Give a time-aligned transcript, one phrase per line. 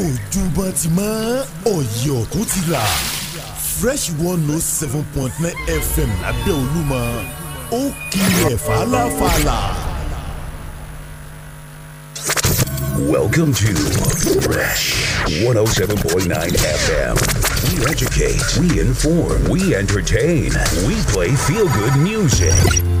[0.00, 1.44] ojúbọ ti mọ́
[1.74, 2.84] ọ̀yẹ̀ ọ̀tún ti là
[3.78, 5.58] fresh one note oh seven point nine
[5.90, 7.00] fm lábẹ́ olúmọ
[7.78, 7.80] ó
[8.10, 9.58] kilẹ̀ fàlàfàlà.
[13.14, 13.72] Welcome to
[14.46, 14.82] Fresh
[15.44, 17.14] 107.9 FM.
[17.66, 20.50] We educate, we inform, we entertain,
[20.86, 22.91] we play feel good music.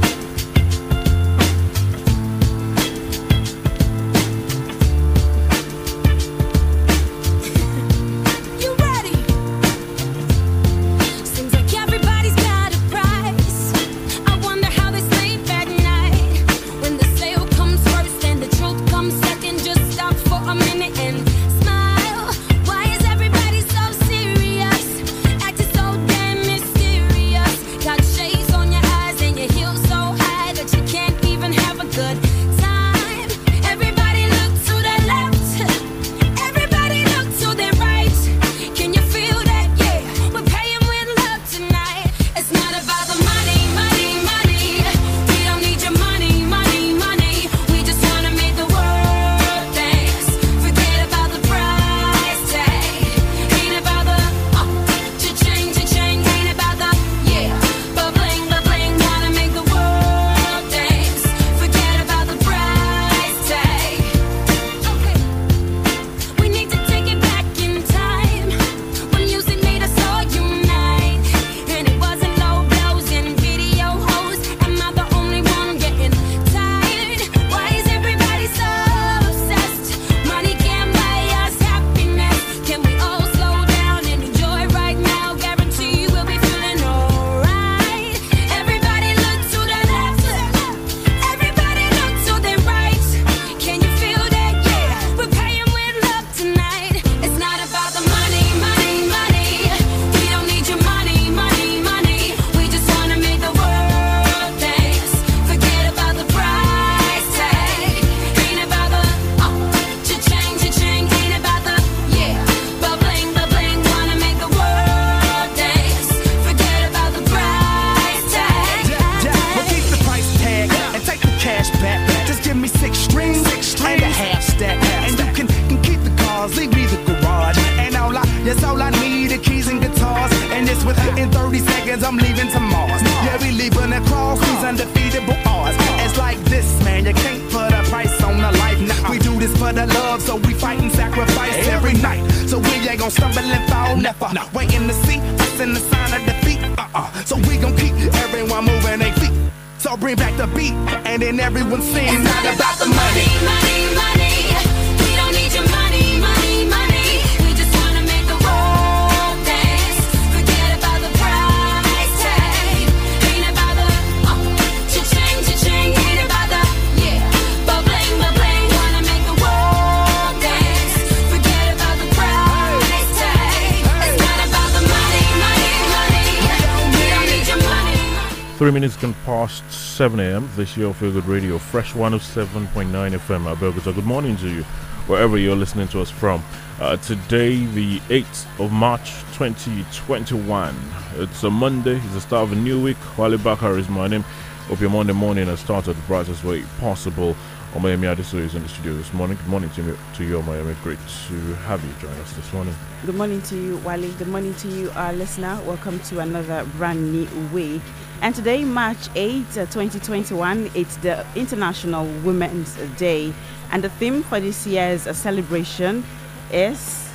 [179.92, 180.48] 7 a.m.
[180.56, 183.54] This year, Feel Good Radio, Fresh 107.9 FM.
[183.54, 183.94] Abeokuta.
[183.94, 184.62] Good morning to you,
[185.06, 186.42] wherever you're listening to us from.
[186.80, 190.74] Uh, today, the 8th of March 2021.
[191.16, 192.96] It's a Monday, it's the start of a new week.
[193.18, 194.22] Wale Bakar is my name.
[194.68, 197.36] Hope your Monday morning has started the brightest way possible.
[197.74, 199.38] Omayemi Adeso is in the studio this morning.
[199.38, 200.74] Good morning to, to you, Omayemi.
[200.82, 201.34] Great to
[201.64, 202.74] have you join us this morning.
[203.06, 204.10] Good morning to you, Wally.
[204.18, 205.58] Good morning to you, our listener.
[205.66, 207.80] Welcome to another brand new week.
[208.20, 213.32] And today, March 8, uh, 2021, it's the International Women's Day.
[213.70, 216.04] And the theme for this year's uh, celebration
[216.52, 217.08] is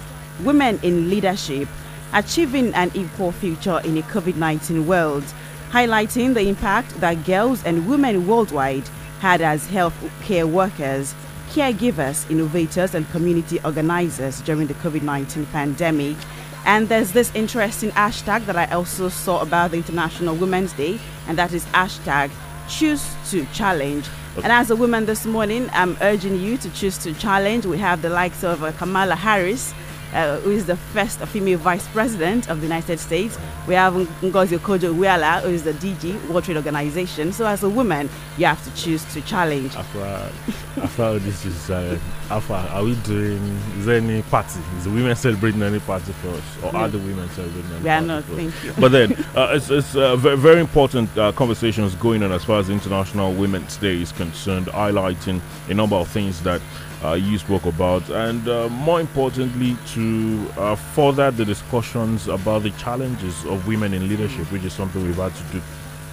[0.43, 1.67] Women in Leadership
[2.13, 5.23] Achieving an Equal Future in a COVID 19 World,
[5.69, 8.89] highlighting the impact that girls and women worldwide
[9.19, 11.13] had as health care workers,
[11.49, 16.17] caregivers, innovators, and community organizers during the COVID 19 pandemic.
[16.65, 21.37] And there's this interesting hashtag that I also saw about the International Women's Day, and
[21.37, 22.29] that is hashtag
[22.67, 24.07] choose to challenge.
[24.33, 24.43] Okay.
[24.43, 27.65] And as a woman this morning, I'm urging you to choose to challenge.
[27.65, 29.73] We have the likes of uh, Kamala Harris,
[30.13, 33.37] uh, who is the first female vice president of the United States.
[33.67, 37.33] We have Ngozi Okonjo-Iweala, who is the DG, World Trade Organization.
[37.33, 39.75] So as a woman, you have to choose to challenge.
[39.75, 40.31] After,
[40.81, 41.99] after this is, uh,
[42.29, 43.41] after, are we doing,
[43.77, 44.59] is there any party?
[44.77, 46.63] Is the women celebrating any party for us?
[46.63, 46.79] Or no.
[46.79, 48.73] are the women celebrating any We are not, thank you.
[48.79, 52.59] But then, uh, it's, it's uh, very, very important uh, conversations going on as far
[52.59, 56.61] as International Women's Day is concerned, highlighting a number of things that
[57.03, 62.71] uh, you spoke about, and uh, more importantly, to uh, further the discussions about the
[62.71, 65.61] challenges of women in leadership, which is something we've had to do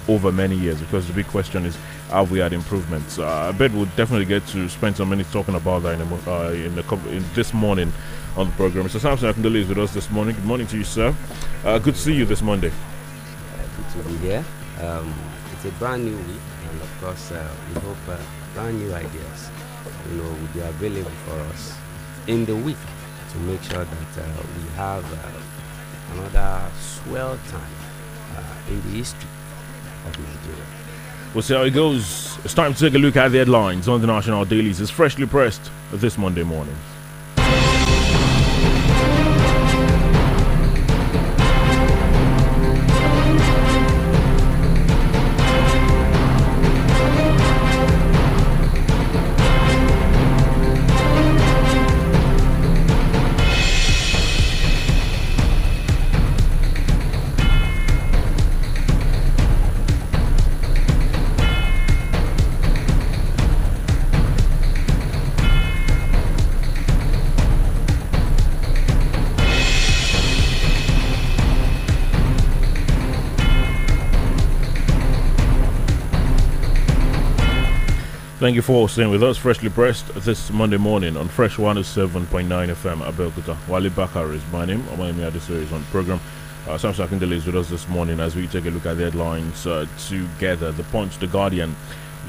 [0.08, 0.80] over many years.
[0.80, 1.76] Because the big question is,
[2.10, 3.18] have we had improvements?
[3.18, 6.30] Uh, I bet we'll definitely get to spend some minutes talking about that in, a,
[6.30, 7.90] uh, in, a in this morning
[8.36, 8.84] on the program.
[8.86, 9.00] Mr.
[9.00, 10.34] Samson Akindele is with us this morning.
[10.34, 11.14] Good morning to you, sir.
[11.64, 12.72] Uh, good to see you this Monday.
[13.76, 14.44] good to be here.
[14.82, 15.14] Um,
[15.54, 17.96] it's a brand new week, and of course, we hope
[18.54, 19.50] brand new ideas,
[20.10, 21.74] you know, will be available for us
[22.26, 22.76] in the week
[23.32, 27.74] to make sure that uh, we have uh, another swell time
[28.36, 29.28] uh, in the history
[30.06, 30.64] of Nigeria.
[31.34, 32.38] We'll see how it goes.
[32.44, 34.80] It's time to take a look at the headlines on the national dailies.
[34.80, 36.76] It's freshly pressed this Monday morning.
[78.44, 79.38] Thank you for staying with us.
[79.38, 83.56] Freshly pressed this Monday morning on Fresh 107.9 FM Abeokuta.
[83.66, 84.82] Wale Bakar is my name.
[84.82, 86.20] Omayemi Adesere is on program.
[86.68, 89.04] Uh, Samson Akindele is with us this morning as we take a look at the
[89.04, 90.72] headlines uh, together.
[90.72, 91.74] The Punch, The Guardian,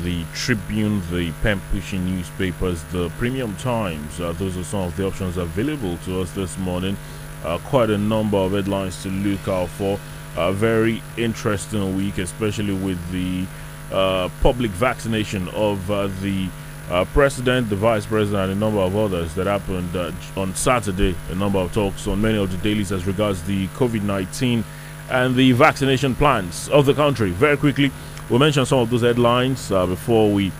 [0.03, 4.17] The Tribune, the pen pushing newspapers, the Premium Times.
[4.21, 6.95] Uh, those are some of the options available to us this morning.
[7.43, 9.99] Uh, quite a number of headlines to look out for.
[10.37, 13.45] A very interesting week, especially with the
[13.91, 16.47] uh, public vaccination of uh, the
[16.89, 21.15] uh, president, the vice president, and a number of others that happened uh, on Saturday.
[21.31, 24.63] A number of talks on many of the dailies as regards the COVID 19
[25.09, 27.31] and the vaccination plans of the country.
[27.31, 27.91] Very quickly,
[28.29, 30.51] we'll mention some of those headlines uh, before we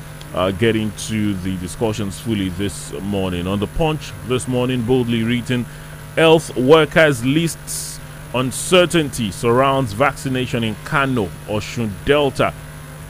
[0.59, 3.47] get into the discussions fully this morning.
[3.47, 5.65] On the punch this morning, boldly written
[6.15, 7.99] Health workers lists
[8.33, 12.53] uncertainty surrounds vaccination in Kano, Osun Delta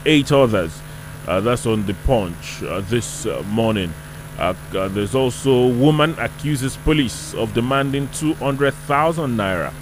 [0.06, 0.82] eight others.
[1.28, 3.94] Uh, that's on the punch uh, this uh, morning.
[4.38, 9.74] Uh, uh, there's also woman accuses police of demanding 200,000 naira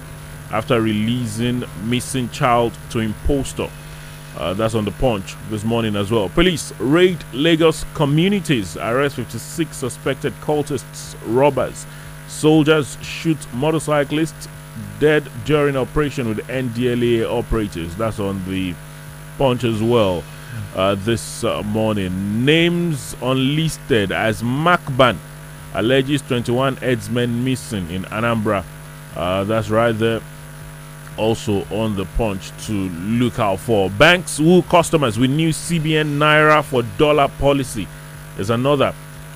[0.52, 3.68] after releasing missing child to impostor.
[4.36, 6.28] Uh, that's on the punch this morning as well.
[6.28, 11.86] Police raid Lagos communities, arrest 56 suspected cultists, robbers.
[12.28, 14.48] Soldiers shoot motorcyclists
[14.98, 17.94] dead during operation with NDLEA operators.
[17.96, 18.74] That's on the
[19.38, 20.22] punch as well
[20.74, 22.44] uh, this uh, morning.
[22.44, 25.16] Names unlisted as MACBAN
[25.74, 28.64] alleges 21 headsmen missing in Anambra.
[29.16, 30.20] Uh, that's right there.
[31.16, 33.88] Also on the punch to look out for.
[33.90, 37.86] Banks woo customers with new CBN Naira for dollar policy.
[38.34, 38.92] There's another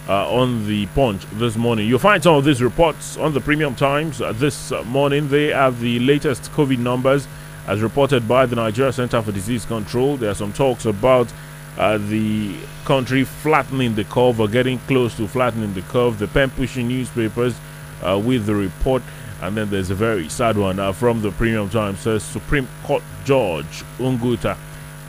[0.08, 1.86] uh, on the punch this morning.
[1.86, 5.28] You'll find some of these reports on the Premium Times uh, this uh, morning.
[5.28, 7.28] They have the latest COVID numbers
[7.68, 10.16] as reported by the Nigeria Center for Disease Control.
[10.16, 11.30] There are some talks about
[11.76, 12.56] uh, the
[12.86, 16.18] country flattening the curve or getting close to flattening the curve.
[16.18, 17.54] The pen pushing newspapers
[18.02, 19.02] uh, with the report.
[19.42, 23.02] And then there's a very sad one uh, from the Premium Times says Supreme Court
[23.24, 24.56] Judge Ngwuta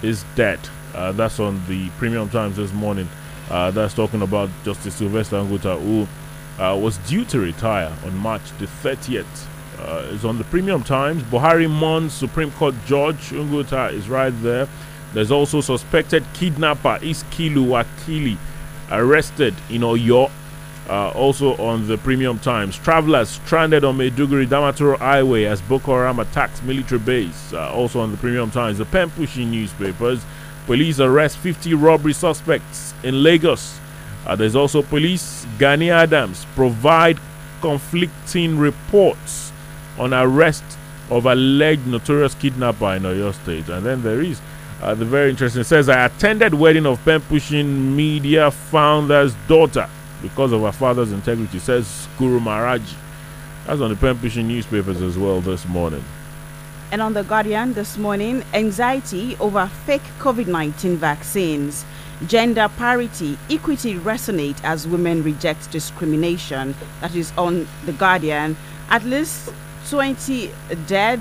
[0.03, 0.59] is dead.
[0.93, 3.07] Uh, that's on the Premium Times this morning.
[3.49, 8.43] Uh, that's talking about Justice Sylvester Ngwuta, who uh, was due to retire on March
[8.59, 9.25] the 30th.
[9.79, 11.23] Uh, is on the Premium Times.
[11.23, 14.67] Buhari Mon Supreme Court Judge Ngwuta is right there.
[15.13, 18.37] There's also suspected kidnapper Iskilu Wakili
[18.91, 20.29] arrested in Oyo.
[20.89, 22.75] Uh, also on the Premium Times.
[22.77, 27.53] Travelers stranded on Maiduguri Damaturu Highway as Boko Haram attacks military base.
[27.53, 28.79] Uh, also on the Premium Times.
[28.79, 30.25] The pen pushing newspapers.
[30.65, 33.79] Police arrest 50 robbery suspects in Lagos.
[34.25, 35.45] Uh, there's also police.
[35.57, 37.17] Gani Adams provide
[37.61, 39.53] conflicting reports
[39.99, 40.63] on arrest
[41.09, 43.67] of alleged notorious kidnapper in Oyo State.
[43.69, 44.41] And then there is
[44.81, 45.61] uh, the very interesting.
[45.61, 49.89] It says I attended wedding of pen pushing media founder's daughter
[50.21, 51.59] because of her father's integrity.
[51.59, 52.95] Says Guru Maharaji.
[53.65, 56.03] That's on the pen pushing newspapers as well this morning.
[56.91, 61.85] And on The Guardian this morning, anxiety over fake COVID 19 vaccines.
[62.25, 66.73] Gender parity, equity resonate as women reject discrimination.
[67.01, 68.57] That is on The Guardian.
[68.89, 69.53] At least
[69.89, 70.51] 20
[70.87, 71.19] dead.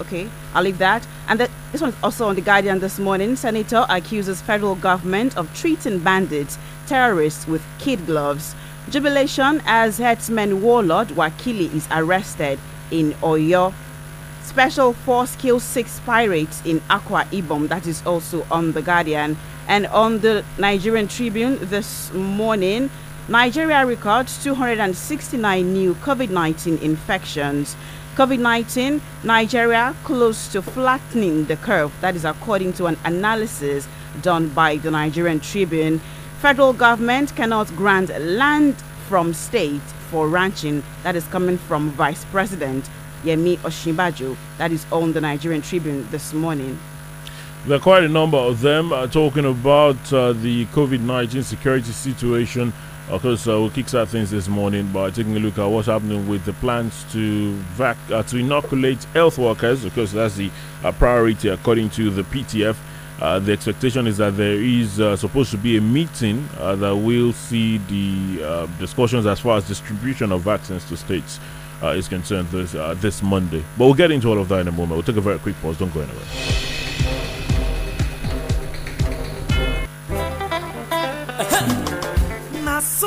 [0.00, 1.06] Okay, I'll leave that.
[1.28, 3.36] And the, this one is also on The Guardian this morning.
[3.36, 8.54] Senator accuses federal government of treating bandits, terrorists with kid gloves.
[8.88, 12.58] Jubilation as headsman warlord Wakili is arrested
[12.90, 13.72] in Oyo.
[14.42, 17.68] Special Force kills six pirates in Akwa Ibom.
[17.68, 19.36] That is also on The Guardian.
[19.68, 22.90] And on the Nigerian Tribune this morning,
[23.28, 27.76] Nigeria records 269 new COVID 19 infections.
[28.16, 31.92] COVID 19, Nigeria close to flattening the curve.
[32.00, 33.86] That is according to an analysis
[34.20, 36.00] done by the Nigerian Tribune.
[36.40, 38.74] Federal government cannot grant land
[39.08, 40.82] from state for ranching.
[41.04, 42.88] That is coming from Vice President
[43.22, 44.36] Yemi Osinbajo.
[44.58, 46.78] That is on the Nigerian Tribune this morning.
[47.66, 51.92] There are quite a number of them uh, talking about uh, the COVID 19 security
[51.92, 52.72] situation.
[53.10, 56.28] Of course, uh, we'll kickstart things this morning by taking a look at what's happening
[56.28, 60.48] with the plans to vac- uh, to inoculate health workers, because that's the
[60.84, 62.76] uh, priority according to the PTF.
[63.20, 66.94] Uh, the expectation is that there is uh, supposed to be a meeting uh, that
[66.94, 71.40] will see the uh, discussions as far as distribution of vaccines to states
[71.82, 73.64] is concerned this this Monday.
[73.76, 74.92] But we'll get into all of that in a moment.
[74.92, 75.78] We'll take a very quick pause.
[75.78, 76.69] Don't go anywhere.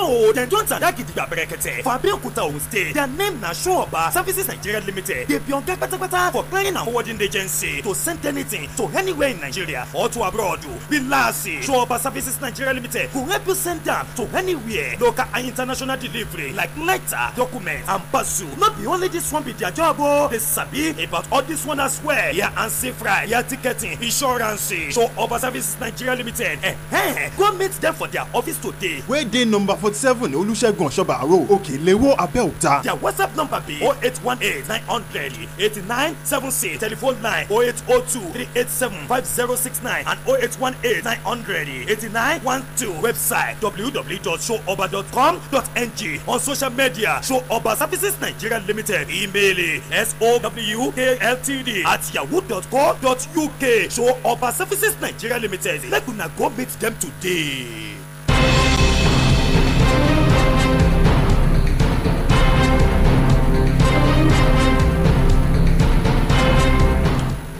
[0.03, 4.11] Na so dem don tada gidigba berekete for abeokuta ogun state their name na showoba
[4.11, 8.67] services nigeria limited dey be oga kpatakpata for clearing and forwarding agency to send anything
[8.75, 13.55] to anywhere in nigeria or to abroad bilasi showoba services nigeria limited go help you
[13.55, 18.85] send am to anywhere local and international delivery like letter document and parcel no be
[18.87, 22.35] only this one be their job o dey sabi about all this one as well
[22.35, 28.07] ya ansi fry ya ticketing insurance showoba services nigeria limited eh, go meet them for
[28.07, 32.81] their office today wey dey number plot seven olùṣègùn ọ̀ṣọ́bà road òkè léwó abẹ́òkúta.
[32.83, 36.79] their whatsapp number be oh eight one eight nine hundred eighty nine seven six.
[36.79, 40.35] Telephone nine oh eight oh two three eight seven five zero six nine and oh
[40.37, 47.75] eight one eight nine hundred eighty nine one two website www.showoba.com.ng on social media showoba
[47.75, 49.07] services nigeria limited.
[49.09, 55.83] Email sowkltd at yahoo.co.uk showoba services nigeria limited.
[55.89, 57.93] Make una go meet them today.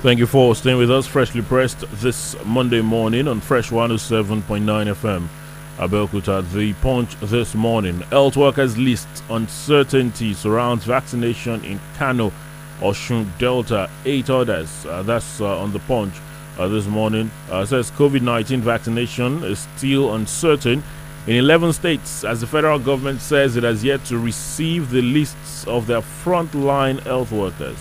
[0.04, 1.08] Thank you for staying with us.
[1.08, 5.30] Freshly pressed this Monday morning on Fresh 107.9 FM.
[5.78, 8.02] Abeokuta, the punch this morning.
[8.12, 12.34] Health workers list uncertainty surrounds vaccination in Kano,
[12.82, 14.86] Osun Delta, eight others.
[14.86, 16.16] Uh, that's uh, on the punch
[16.60, 17.32] uh, this morning.
[17.50, 20.84] Uh, says COVID 19 vaccination is still uncertain
[21.28, 25.66] in 11 states, as the federal government says it has yet to receive the lists
[25.66, 27.78] of their frontline health workers.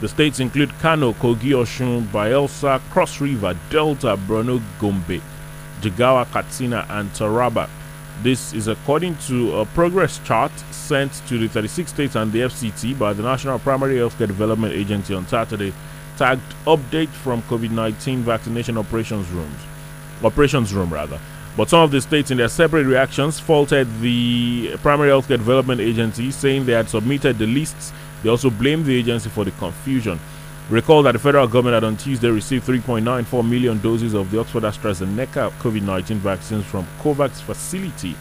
[0.00, 5.20] The states include Kano, Kogi, Osun, Bayelsa, Cross River, Delta, Borno, Gombe,
[5.80, 7.68] Jigawa, Katsina, and Taraba.
[8.22, 12.96] This is according to a progress chart sent to the 36 states and the FCT
[12.96, 15.72] by the National Primary Healthcare Development Agency on Saturday,
[16.16, 19.60] tagged "Update from COVID-19 Vaccination Operations Rooms."
[20.22, 21.18] Operations Room, rather.
[21.56, 26.30] But some of the states, in their separate reactions, faulted the Primary Healthcare Development Agency,
[26.30, 27.92] saying they had submitted the lists.
[28.22, 30.18] They also blamed the agency for the confusion.
[30.70, 34.64] Recall that the federal government had on Tuesday received 3.94 million doses of the Oxford
[34.64, 38.14] AstraZeneca COVID 19 vaccines from COVAX facility,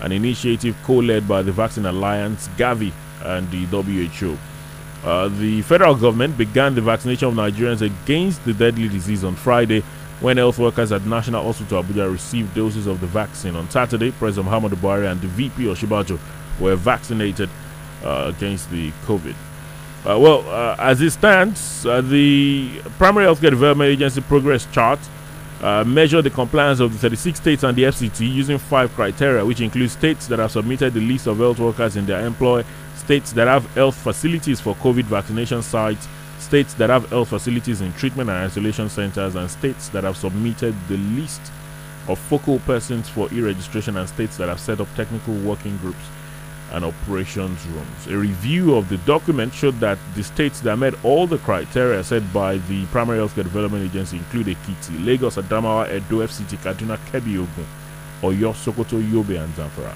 [0.00, 2.92] an initiative co led by the Vaccine Alliance, Gavi,
[3.24, 4.36] and the WHO.
[5.04, 9.82] Uh, the federal government began the vaccination of Nigerians against the deadly disease on Friday
[10.20, 13.54] when health workers at National Hospital Abuja received doses of the vaccine.
[13.54, 16.18] On Saturday, President Muhammadu Buhari and the VP Osinbajo
[16.58, 17.48] were vaccinated
[18.06, 19.34] against the COVID.
[20.06, 25.00] Uh, well, uh, as it stands, uh, the Primary Healthcare Development Agency progress chart
[25.60, 29.90] uh, the compliance of the 36 states and the FCT using five criteria, which include
[29.90, 33.68] states that have submitted the list of health workers in their employ, states that have
[33.74, 36.06] health facilities for COVID vaccination sites,
[36.38, 40.74] states that have health facilities in treatment and isolation centers, and states that have submitted
[40.88, 41.40] the list
[42.06, 46.06] of focal persons for e-registration, and states that have set up technical working groups
[46.72, 48.06] and operations rooms.
[48.08, 52.32] A review of the document showed that the states that met all the criteria set
[52.32, 57.66] by the Primary Healthcare Development Agency include Ekiti, Lagos, Adamawa, Edo, FCT, Kaduna, Kebbi, Ogun,
[58.22, 59.94] Oyo, Sokoto, Yobe, and Zamfara.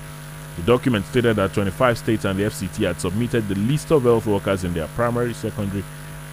[0.57, 4.27] The document stated that 25 states and the FCT had submitted the list of health
[4.27, 5.85] workers in their primary, secondary,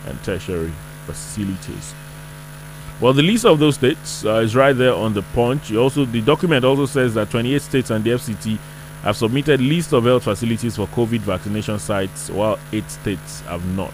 [0.06, 0.74] and tertiary
[1.06, 1.94] facilities.
[3.00, 5.72] Well, the list of those states uh, is right there on the punch.
[5.74, 8.58] Also, the document also says that 28 states and the FCT
[9.04, 13.94] have submitted list of health facilities for COVID vaccination sites, while eight states have not.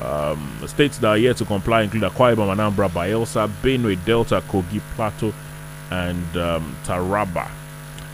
[0.00, 4.80] Um, states that are yet to comply include Akwa Ibom, Anambra, Bayelsa, Benue, Delta, Kogi,
[4.94, 5.32] Plateau,
[5.90, 7.50] and um, Taraba.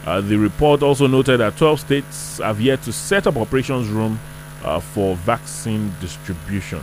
[0.07, 4.19] Uh, the report also noted that 12 states have yet to set up operations room
[4.65, 6.81] uh, for vaccine distribution.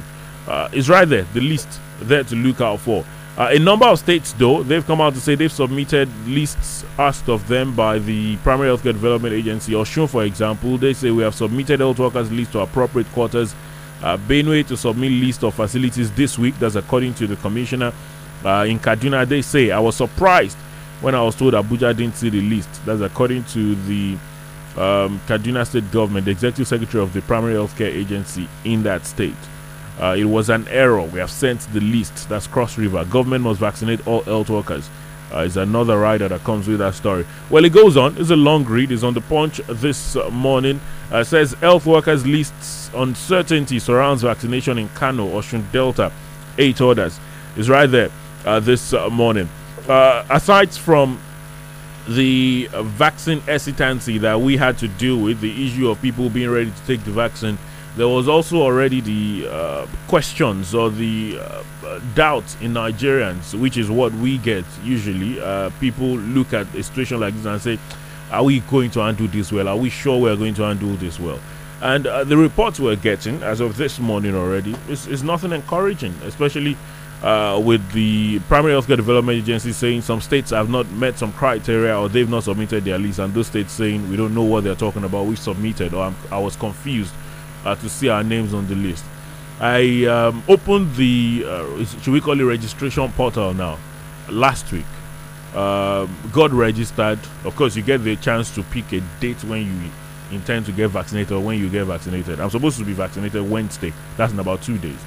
[0.47, 1.67] Uh, it's right there, the list
[2.01, 3.05] there to look out for.
[3.35, 7.27] Uh, a number of states, though, they've come out to say they've submitted lists asked
[7.29, 10.77] of them by the Primary Healthcare Development Agency, Osun, for example.
[10.77, 13.55] They say we have submitted health workers' list to appropriate quarters.
[14.03, 16.53] Uh, Benue to submit list of facilities this week.
[16.59, 17.91] That's according to the commissioner.
[18.45, 20.57] Uh, in Kaduna, they say I was surprised
[21.01, 22.69] when I was told Abuja didn't see the list.
[22.85, 24.11] That's according to the
[24.77, 29.33] um, Kaduna State Government, the executive secretary of the Primary Healthcare Agency in that state.
[29.99, 31.01] Uh, it was an error.
[31.03, 32.27] We have sent the list.
[32.29, 33.05] That's Cross River.
[33.05, 34.89] Government must vaccinate all health workers.
[35.33, 37.25] Uh, is another rider that comes with that story.
[37.49, 38.17] Well, it goes on.
[38.17, 38.91] It's a long read.
[38.91, 40.79] It's on the punch this uh, morning.
[41.11, 46.11] Uh, says health workers lists uncertainty surrounds vaccination in Kano, Osun Delta.
[46.57, 47.19] Eight orders
[47.57, 48.11] It's right there
[48.45, 49.49] uh, this uh, morning.
[49.87, 51.19] Uh, aside from
[52.07, 56.69] the vaccine hesitancy that we had to deal with, the issue of people being ready
[56.69, 57.57] to take the vaccine
[57.95, 63.89] there was also already the uh, questions or the uh, doubts in Nigerians, which is
[63.89, 65.39] what we get usually.
[65.39, 67.77] Uh, people look at a situation like this and say,
[68.31, 69.67] Are we going to handle this well?
[69.67, 71.39] Are we sure we're going to handle this well?
[71.81, 76.13] And uh, the reports we're getting as of this morning already is, is nothing encouraging,
[76.23, 76.77] especially
[77.21, 81.97] uh, with the Primary Healthcare Development Agency saying some states have not met some criteria
[81.97, 84.75] or they've not submitted their list, and those states saying we don't know what they're
[84.75, 87.13] talking about, we submitted, or I'm, I was confused
[87.65, 89.03] uh, to see our names on the list.
[89.59, 93.77] I um, opened the uh, should we call it registration portal now
[94.29, 94.85] last week.
[95.53, 97.19] Uh, got registered.
[97.45, 99.91] Of course, you get the chance to pick a date when you
[100.35, 102.39] intend to get vaccinated or when you get vaccinated.
[102.39, 103.93] I'm supposed to be vaccinated Wednesday.
[104.17, 104.99] That's in about two days.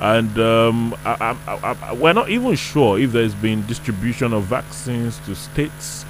[0.00, 5.18] And um, I, I, I, we're not even sure if there's been distribution of vaccines
[5.20, 6.04] to states.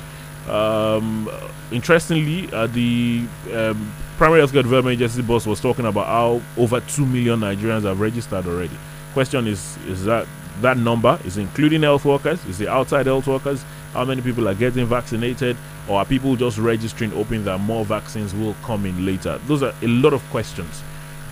[0.49, 1.31] Um,
[1.71, 7.05] interestingly, uh, the um, Primary Healthcare Development Agency boss was talking about how over 2
[7.05, 8.75] million Nigerians have registered already.
[9.13, 10.27] Question is is that
[10.63, 12.43] that number is including health workers?
[12.47, 13.63] Is it outside health workers?
[13.93, 15.55] How many people are getting vaccinated?
[15.87, 19.39] Or are people just registering, hoping that more vaccines will come in later?
[19.47, 20.83] Those are a lot of questions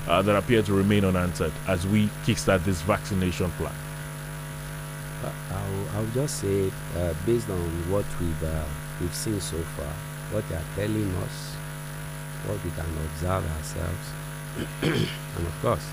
[0.06, 3.72] uh, that appear to remain unanswered as we kickstart this vaccination plan.
[5.24, 7.58] Uh, I'll, I'll just say, uh, based on
[7.90, 8.64] what we've uh,
[9.00, 9.90] we've seen so far,
[10.32, 11.53] what they are telling us
[12.46, 14.06] what we can observe ourselves.
[15.36, 15.86] And of course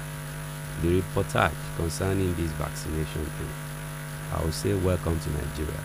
[0.82, 3.50] the reportage concerning this vaccination thing
[4.34, 5.80] i would say welcome to nigeria.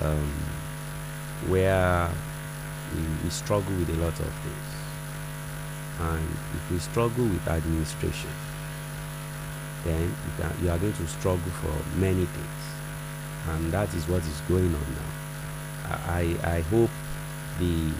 [0.00, 0.32] Um,
[1.48, 2.10] where
[2.94, 4.68] we, we struggle with a lot of things.
[6.00, 8.30] And if we struggle with administration
[9.84, 12.62] then you, can, you are going to struggle for many things.
[13.48, 15.96] And that is what is going on now.
[16.06, 16.90] I, I hope
[17.58, 17.90] the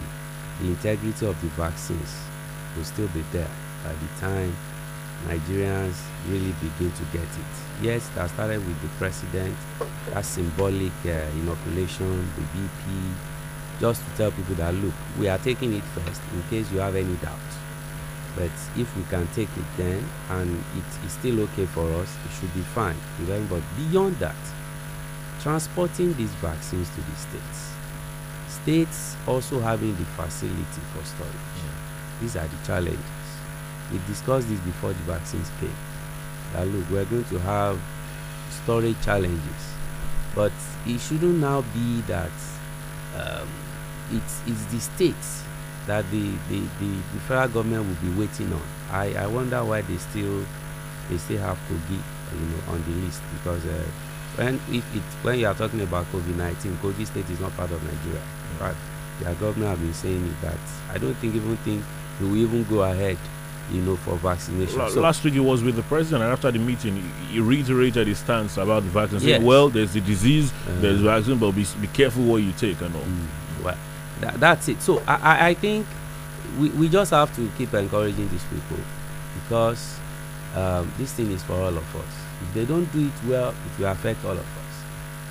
[0.59, 2.15] the integrity of the vaccines
[2.75, 3.49] will still be there
[3.83, 4.55] by the time
[5.27, 5.95] Nigerians
[6.29, 7.53] really begin to get it.
[7.81, 9.55] Yes, that started with the president,
[10.11, 13.13] that symbolic uh, inoculation, the BP,
[13.81, 16.95] just to tell people that look, we are taking it first in case you have
[16.95, 17.37] any doubt.
[18.35, 22.31] But if we can take it then and it is still okay for us, it
[22.39, 22.95] should be fine.
[23.49, 24.35] But beyond that,
[25.41, 27.68] transporting these vaccines to the states
[28.63, 31.33] states also having the facility for storage.
[31.33, 32.21] Yeah.
[32.21, 32.99] These are the challenges.
[33.91, 35.75] We discussed this before the vaccines came.
[36.53, 37.79] That look, we're going to have
[38.63, 39.63] storage challenges,
[40.35, 40.51] but
[40.85, 42.31] it shouldn't now be that
[43.15, 43.47] um,
[44.11, 45.43] it's, it's the states
[45.87, 48.61] that the, the, the, the, federal government will be waiting on.
[48.91, 50.45] I, I wonder why they still
[51.09, 53.83] they still have Kogi you know on the list because uh,
[54.39, 57.83] when if it when you are talking about COVID-19, Kogi State is not part of
[57.83, 58.23] Nigeria
[58.59, 58.77] fact,
[59.21, 60.57] their governor have been saying it that
[60.91, 61.83] I don't think even think
[62.19, 63.17] he will even go ahead,
[63.71, 64.89] you know, for vaccination.
[64.89, 66.97] so last week he was with the president, and after the meeting,
[67.29, 69.19] he reiterated his stance about the vaccine.
[69.21, 69.37] Yes.
[69.37, 72.79] Saying, well, there's the disease, uh, there's vaccine, but be, be careful what you take
[72.81, 73.01] and all.
[73.01, 73.77] Mm, well,
[74.19, 74.81] that, that's it.
[74.81, 75.87] So I, I think
[76.59, 78.83] we, we just have to keep encouraging these people
[79.41, 79.97] because
[80.55, 82.18] um, this thing is for all of us.
[82.41, 84.83] If they don't do it well, it will affect all of us.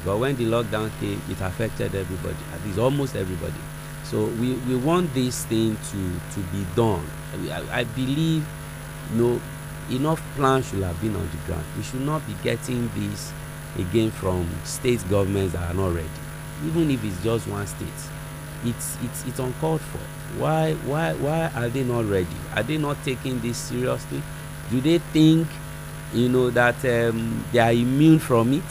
[0.04, 3.60] But when the lockdown came, it affected everybody, at least almost everybody.
[4.04, 7.04] So we, we want this thing to, to be done.
[7.50, 8.46] I, I believe
[9.12, 9.40] you know,
[9.90, 11.64] enough plans should have been on the ground.
[11.76, 13.32] We should not be getting this
[13.78, 16.08] again from state governments that are not ready.
[16.66, 17.88] Even if it's just one state.
[18.64, 19.98] It's it's it's uncalled for.
[20.40, 22.26] Why why why are they not ready?
[22.56, 24.20] Are they not taking this seriously?
[24.70, 25.46] Do they think
[26.12, 28.64] you know that um, they are immune from it?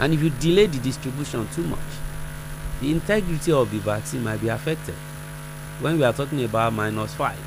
[0.00, 1.78] and if you delay the distribution too much
[2.80, 4.94] the integrity of the vaccine might be affected.
[5.80, 7.38] When we are talking about minus five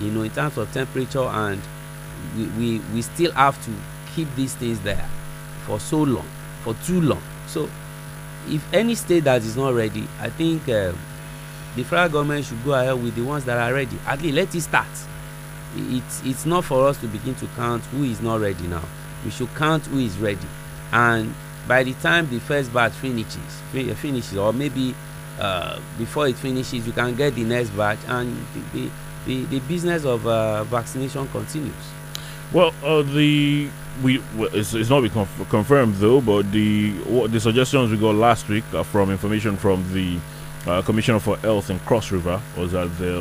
[0.00, 1.60] you know in terms of temperature and
[2.36, 3.70] we we we still have to
[4.14, 5.08] keep these things there
[5.64, 6.26] for so long
[6.62, 7.22] for too long.
[7.46, 7.68] So
[8.48, 10.92] if any state that is not ready i think uh,
[11.74, 13.98] the federal government should go ahead with the ones that are ready.
[14.06, 14.86] At least let it start
[15.76, 18.84] it's it's not for us to begin to count who is not ready now.
[19.24, 20.46] We should count who is ready.
[20.92, 21.34] And
[21.66, 24.94] by the time the first batch finishes finishes or maybe
[25.38, 28.36] uh, before it finishes you can get the next batch and
[28.72, 28.88] the
[29.26, 31.74] the, the, business of uh, vaccination continues.
[32.52, 33.68] Well, uh, the
[34.02, 37.98] we well, it's, it's not been conf- confirmed though, but the what the suggestions we
[37.98, 40.18] got last week uh, from information from the
[40.66, 43.20] uh, Commissioner for Health in Cross River was that there,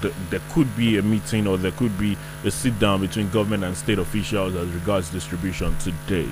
[0.00, 3.64] the, there could be a meeting or there could be a sit down between government
[3.64, 6.28] and state officials as regards distribution today.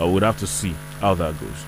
[0.00, 1.64] Uh, we'd have to see how that goes.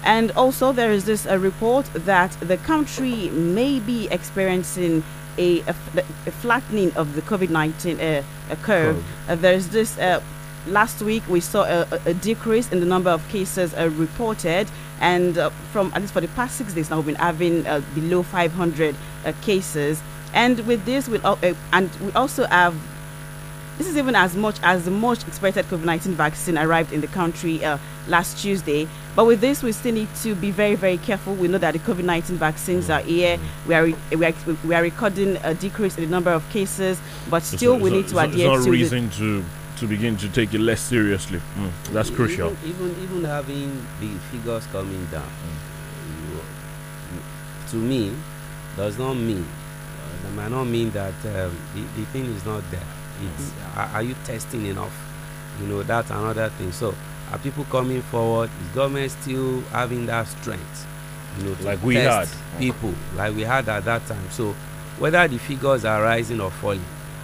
[0.06, 5.04] And also, there is this a report that the country may be experiencing
[5.38, 5.76] a, a,
[6.28, 8.24] a flattening of the COVID 19 uh,
[8.62, 9.04] curve.
[9.28, 9.98] Uh, there's this.
[9.98, 10.22] Uh,
[10.68, 14.68] last week, we saw a, a, decrease in the number of cases uh, reported,
[15.00, 17.82] and uh, from at least for the past six days now, we've been having uh,
[17.96, 18.96] below 500
[19.42, 20.02] cases.
[20.36, 21.40] And with this, we'll
[21.74, 22.76] and we also have
[23.78, 27.08] this is even as much as the much expected COVID 19 vaccine arrived in the
[27.08, 28.88] country uh, last Tuesday.
[29.16, 31.36] But with this, we still need to be very, very careful.
[31.36, 33.38] We know that the COVID 19 vaccines are here.
[33.68, 34.34] We are, we, are,
[34.66, 37.96] we are recording a decrease in the number of cases, but still, it's we not,
[37.96, 38.72] need to it's adhere not, it's not to.
[38.72, 39.46] reason to
[39.80, 41.40] to begin to take it less seriously.
[41.58, 42.56] Mm, that's even, crucial.
[42.66, 45.30] Even even having the figures coming down,
[46.32, 46.40] you,
[47.72, 48.14] to me,
[48.78, 49.65] does not mean uh,
[50.26, 52.82] that might not mean that um, the, the thing is not there.
[53.22, 54.94] It's are, are you testing enough?
[55.62, 56.72] You know that's another thing.
[56.72, 56.94] So
[57.32, 58.50] are people coming forward?
[58.62, 60.88] Is government still having that strength?
[61.38, 62.28] You know, to Like we had.
[62.58, 64.30] people like we had at that time.
[64.32, 64.54] So
[65.00, 66.84] whether the figures are rising or falling,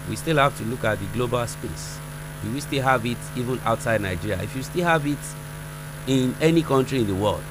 [0.10, 1.98] we still have to look at the global space.
[2.44, 4.42] Do we still have it even outside Nigeria?
[4.42, 5.18] If you still have it
[6.08, 7.44] in any country in the world,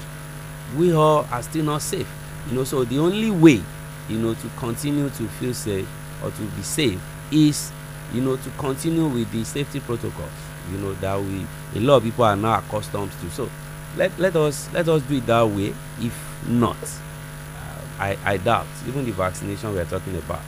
[0.77, 2.09] we all are still not safe.
[2.49, 3.63] You know, so the only way,
[4.09, 5.89] you know, to continue to feel safe
[6.23, 7.73] or to be safe is,
[8.13, 10.31] you know, to continue with the safety protocols.
[10.71, 13.31] You know that we a lot of people are now accustomed to.
[13.31, 13.51] So
[13.97, 15.75] let let us let us do it that way.
[15.99, 20.43] If not, uh, I I doubt even the vaccination we are talking about.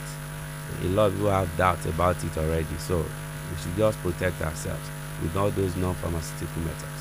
[0.81, 2.77] A lot of people have doubts about it already.
[2.77, 4.89] So we should just protect ourselves
[5.21, 6.92] with all those non-pharmaceutical methods.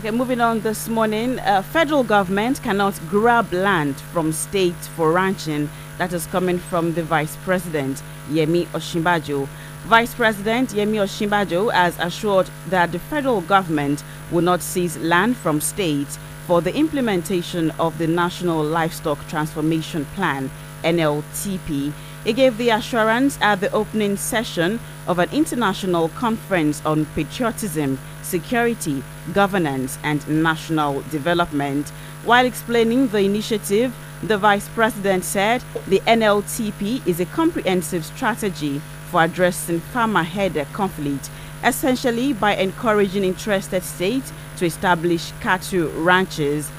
[0.00, 5.68] Okay, moving on this morning, uh, federal government cannot grab land from state for ranching.
[5.98, 9.46] That is coming from the Vice President, Yemi Osinbajo.
[9.84, 15.60] Vice President Yemi Osinbajo has assured that the federal government will not seize land from
[15.60, 20.50] states for the implementation of the National Livestock Transformation Plan,
[20.82, 21.92] NLTP.
[22.24, 29.02] He gave the assurance at the opening session of an international conference on patriotism, security,
[29.32, 31.88] governance, and national development.
[32.24, 39.24] While explaining the initiative, the vice president said the NLTP is a comprehensive strategy for
[39.24, 41.30] addressing farmer header conflict,
[41.64, 46.70] essentially by encouraging interested states to establish cattle ranches.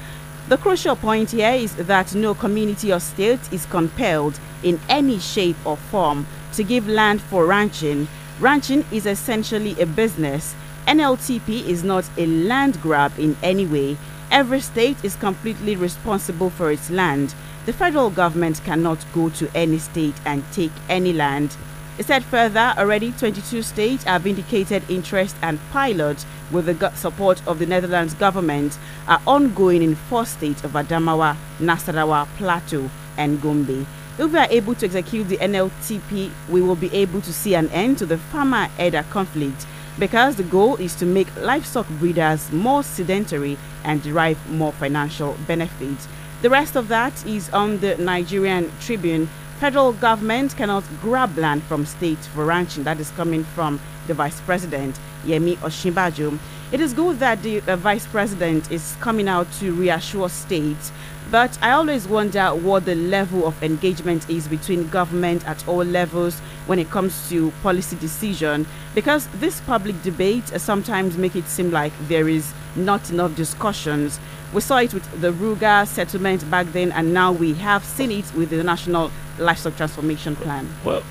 [0.48, 5.56] The crucial point here is that no community or state is compelled in any shape
[5.64, 8.08] or form to give land for ranching.
[8.40, 10.54] Ranching is essentially a business.
[10.88, 13.96] NLTP is not a land grab in any way.
[14.32, 17.34] Every state is completely responsible for its land.
[17.64, 21.56] The federal government cannot go to any state and take any land.
[21.98, 27.58] It said further, already 22 states have indicated interest and pilots with the support of
[27.58, 33.86] the Netherlands government are ongoing in four states of Adamawa, Nasarawa, Plateau, and Gombe.
[34.18, 37.68] If we are able to execute the NLTP, we will be able to see an
[37.68, 39.66] end to the farmer header conflict
[39.98, 46.08] because the goal is to make livestock breeders more sedentary and derive more financial benefits.
[46.40, 49.28] The rest of that is on the Nigerian Tribune.
[49.62, 52.82] Federal government cannot grab land from states for ranching.
[52.82, 56.36] That is coming from the Vice President, Yemi Osinbajo.
[56.72, 60.90] It is good that the uh, vice president is coming out to reassure states,
[61.30, 66.40] but I always wonder what the level of engagement is between government at all levels
[66.66, 71.70] when it comes to policy decision, because this public debate uh, sometimes make it seem
[71.70, 74.18] like there is not enough discussions.
[74.52, 78.34] We saw it with the Ruga settlement back then, and now we have seen it
[78.34, 80.68] with the National Livestock Transformation Plan.
[80.84, 81.02] Well,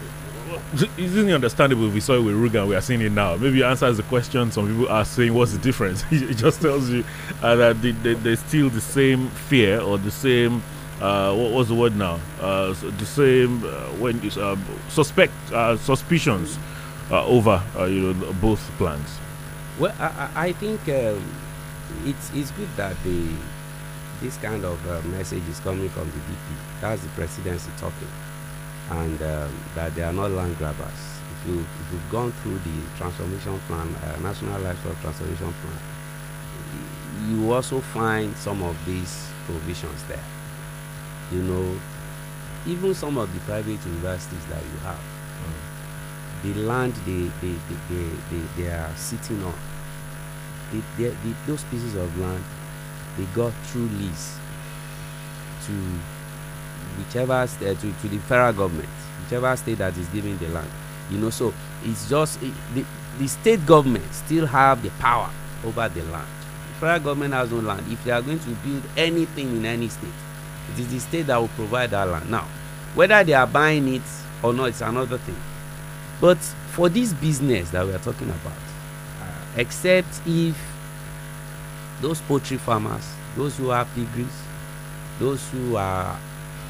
[0.98, 3.36] isn't it understandable we saw it with Ruga and we are seeing it now?
[3.36, 6.04] Maybe it answers the question some people are saying, what's the difference?
[6.12, 7.04] it just tells you
[7.42, 10.62] uh, that they, they, there's still the same fear or the same,
[11.02, 12.20] uh, what was the word now?
[12.40, 16.60] Uh, so the same, uh, when you um, suspect, uh, suspicions
[17.10, 19.18] uh, over you know, both plans.
[19.80, 21.24] Well, I, I think um,
[22.06, 23.36] it's, it's good that the,
[24.22, 26.82] this kind of message is coming from the DP.
[26.82, 28.10] That's the presidency talking
[28.92, 31.02] and um, that they are not land grabbers.
[31.32, 35.80] If you if you've gone through the transformation plan, uh, national livestock transformation plan,
[37.30, 40.24] you also find some of these provisions there.
[41.32, 41.80] You know,
[42.68, 46.54] even some of the private universities that you have, mm.
[46.54, 49.54] the land they they, they, they, they, they are sitting on,
[50.72, 52.44] they, they, they, those pieces of land,
[53.18, 54.38] they got through lease
[55.66, 55.74] to
[56.98, 58.90] whichever uh, to, to the federal government
[59.24, 60.70] whichever state that is giving the land
[61.10, 61.30] you know.
[61.30, 61.54] So
[61.84, 62.86] it's just it, the,
[63.20, 65.30] the state government still have the power
[65.64, 66.28] over the land.
[66.74, 67.86] The federal government has no land.
[67.92, 70.10] If they are going to build anything in any state
[70.74, 72.30] it is the state that will provide that land.
[72.30, 72.48] Now
[72.96, 74.02] whether they are buying it
[74.44, 75.38] or not it's another thing.
[76.20, 78.71] But for this business that we are talking about
[79.58, 80.58] except if
[82.02, 84.42] those poultry farmers those who have piggeries
[85.20, 86.18] those who are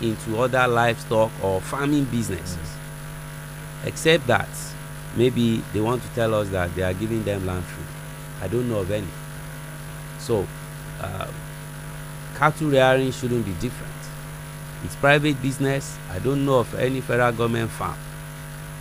[0.02, 2.58] into other livestock or farming businesses.
[2.58, 3.88] Mm.
[3.88, 4.50] Except that
[5.15, 7.86] maybe they want to tell us that they are giving them land free.
[8.41, 9.08] I don't know of any.
[10.20, 10.48] So,
[11.00, 11.28] uh,
[12.36, 13.91] cattle rearing shouldn't be different.
[14.84, 15.98] It's private business.
[16.10, 17.98] I don't know of any federal government farm,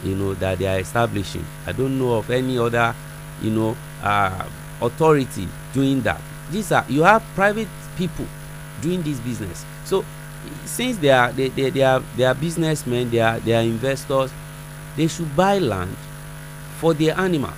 [0.02, 1.44] you know, that they are establishing.
[1.66, 2.94] I don't know of any other,
[3.42, 4.48] you know, uh,
[4.80, 6.20] authority doing that.
[6.50, 8.26] These are you have private people
[8.80, 9.64] doing this business.
[9.84, 10.04] So
[10.64, 14.32] since they are they, they, they are they are businessmen they are they are investors
[14.96, 15.94] they should buy land
[16.78, 17.54] for their animals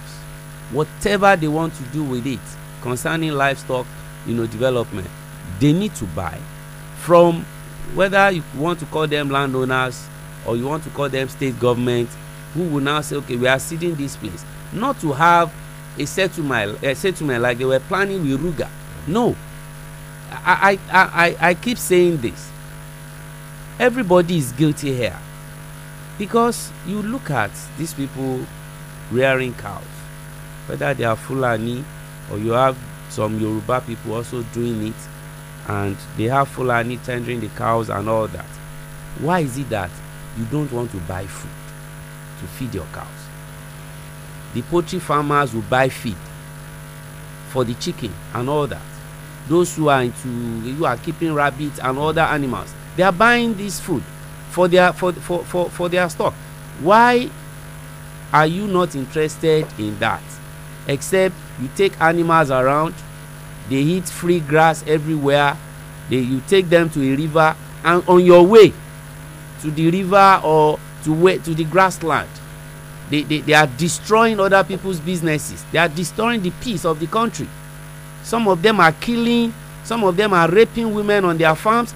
[0.72, 2.40] whatever they want to do with it
[2.80, 3.86] concerning livestock
[4.26, 5.08] you know development
[5.60, 6.38] they need to buy
[6.96, 7.44] from
[7.94, 10.06] whether you want to call them landowners
[10.46, 12.08] or you want to call them state government
[12.54, 15.52] who will now say okay we are ceding this place not to have
[15.98, 18.68] a settlement a settlement like they were planning with ruga
[19.06, 19.36] no.
[20.30, 22.50] I, I i i keep saying this.
[23.78, 25.18] Everybody is guilty here.
[26.18, 28.40] Because you look at these people
[29.10, 29.84] rearing cows
[30.66, 31.84] whether they are fulani
[32.30, 32.78] or you have
[33.10, 34.94] some yoruba people also doing it
[35.68, 38.46] and they have fulani tendering the cows and all that.
[39.20, 39.90] Why is it that
[40.38, 41.50] you don't want to buy food
[42.40, 43.21] to feed your cows
[44.54, 46.16] the poultry farmers will buy feed
[47.50, 48.82] for the chicken and all that.
[49.48, 53.80] Those who are into who are keeping rabbits and other animals they are buying this
[53.80, 54.02] food
[54.50, 56.34] for their for, for, for, for their stock.
[56.80, 57.30] Why
[58.32, 60.22] are you not interested in that?
[60.86, 62.94] Except you take animals around
[63.68, 65.56] they eat free grass everywhere
[66.10, 68.72] they you take them to a river and on your way
[69.60, 72.28] to the river or to way to the grassland
[73.10, 75.64] they, they they are destroying other people's businesses.
[75.72, 77.48] They are destroying the peace of the country.
[78.22, 79.52] Some of them are killing
[79.84, 81.92] some of them are raping women on their farms.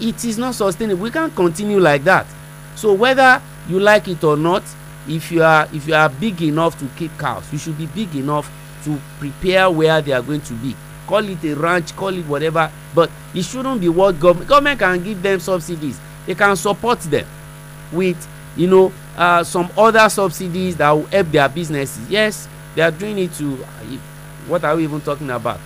[0.00, 1.02] It is not sustainable.
[1.02, 2.26] We can't continue like that.
[2.74, 4.62] So whether you like it or not
[5.08, 8.14] if you are if you are big enough to keep cows you should be big
[8.16, 8.50] enough
[8.84, 10.76] to prepare where they are going to be.
[11.06, 15.02] Call it a ranch call it whatever but it shouldn't be what government government can
[15.02, 15.98] give them subsidies.
[16.26, 17.26] They can support them
[17.92, 22.08] with you know uh, some other subsidies that will help their businesses.
[22.10, 23.96] Yes they are doing it to uh,
[24.46, 25.58] what are we even talking about?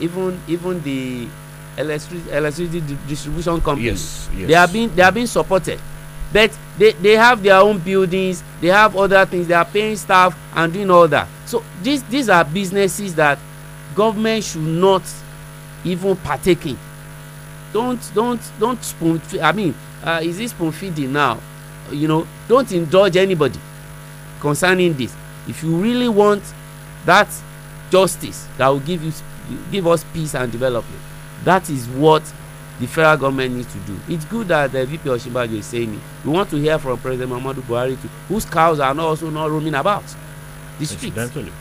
[0.00, 1.28] Even even the
[1.76, 4.28] electricity electricity distribution companies.
[4.32, 4.48] Yes, yes.
[4.48, 5.80] they are being they are being supported.
[6.32, 10.38] But they they have their own buildings they have other things they are paying staff
[10.54, 11.28] and doing all that.
[11.44, 13.38] So these these are businesses that
[13.94, 15.02] government should not
[15.84, 16.78] even partake in.
[17.72, 21.38] Don't don't don't spoon i mean uh, is this spoon feeding now
[21.92, 23.58] you know don't indulge anybody
[24.40, 25.14] concerning this.
[25.48, 26.42] If you really want
[27.04, 27.28] that
[27.90, 29.12] justice that will give you
[29.70, 31.00] give us peace and development
[31.44, 32.22] that is what
[32.80, 33.98] the federal government needs to do.
[34.08, 36.00] It's good that the vp osinbajo is saying it.
[36.24, 39.50] We want to hear from president muhammadu buhari too whose cows are not also not
[39.50, 40.04] roaming about
[40.78, 41.16] the streets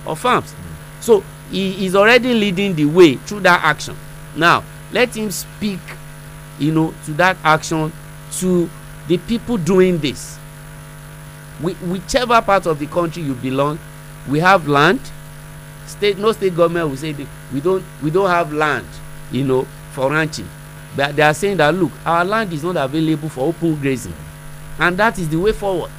[0.05, 0.53] or farms.
[0.53, 1.03] Mm.
[1.03, 3.95] so he is already leading the way through that action.
[4.35, 5.79] Now let him speak
[6.59, 7.91] you know to that action
[8.39, 8.69] to
[9.11, 10.37] the people doing this
[11.59, 13.77] Whi whichever part of the country you belong
[14.29, 15.01] we have land
[15.85, 17.13] state no state government will say
[17.53, 18.87] we don't we don't have land
[19.29, 20.47] you know for ranching
[20.95, 24.15] but they are saying that look our land is not available for open grazing
[24.79, 25.91] and that is the way forward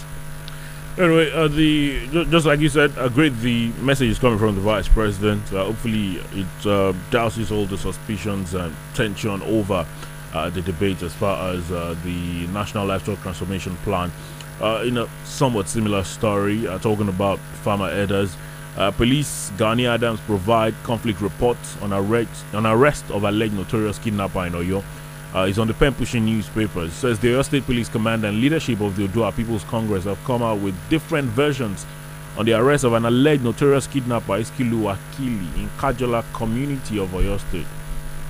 [0.99, 3.35] Anyway, uh, the just like you said, uh, great.
[3.39, 5.43] The message is coming from the vice president.
[5.51, 9.87] Uh, hopefully, it uh, douses all the suspicions and tension over
[10.35, 14.11] uh, the debate as far as uh, the national livestock transformation plan.
[14.85, 18.37] in a somewhat similar story, talking about farmer headers,
[18.97, 24.53] police Gani Adams provide conflict reports on arrest on arrest of alleged notorious kidnapper in
[24.53, 24.83] Oyo
[25.35, 26.93] uh, is on the pen pushing newspapers.
[26.93, 30.43] Says the Oyo State Police Command and leadership of the Odua People's Congress have come
[30.43, 31.87] out with different versions
[32.37, 37.39] on the arrest of an alleged notorious kidnapper Iskilu Wakili in Kajola community of Oyo
[37.49, 37.67] State.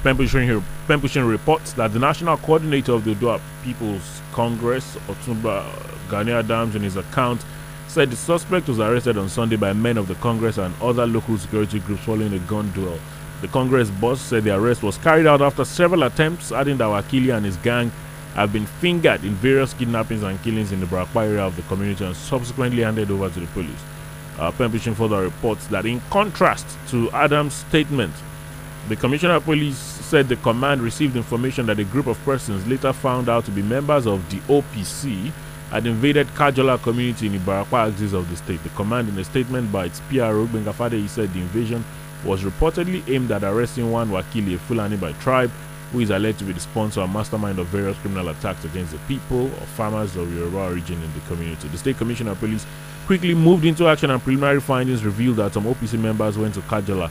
[0.02, 0.62] Pen pushing, pen
[1.00, 5.64] pushing reports that the national coordinator of the Odua People's Congress, Otumba
[6.10, 7.44] Gani Adams, in his account
[7.88, 11.36] said the suspect was arrested on Sunday by men of the Congress and other local
[11.38, 12.98] security groups following a gun duel
[13.42, 17.36] the Congress boss said the arrest was carried out after several attempts, adding that Wakili
[17.36, 17.90] and his gang
[18.34, 22.04] have been fingered in various kidnappings and killings in the Ibarapa area of the community
[22.04, 23.82] and subsequently handed over to the police.
[24.38, 28.14] Uh, Pen Pushing further reports that, in contrast to Adams' statement,
[28.88, 32.92] the Commissioner of Police said the command received information that a group of persons later
[32.92, 35.32] found out to be members of the OPC
[35.70, 38.62] had invaded Kajola community in the Ibarapa axis of the state.
[38.62, 41.82] The command, in a statement by its PRO, Gbenga Fadeyi, said the invasion
[42.26, 45.50] was reportedly aimed at arresting one Wakili, a Fulani by tribe,
[45.92, 48.98] who is alleged to be the sponsor and mastermind of various criminal attacks against the
[49.08, 51.68] people or farmers of Yoruba region in the community.
[51.68, 52.66] The State Commissioner of Police
[53.06, 57.10] quickly moved into action and preliminary findings revealed that some OPC members went to Kajola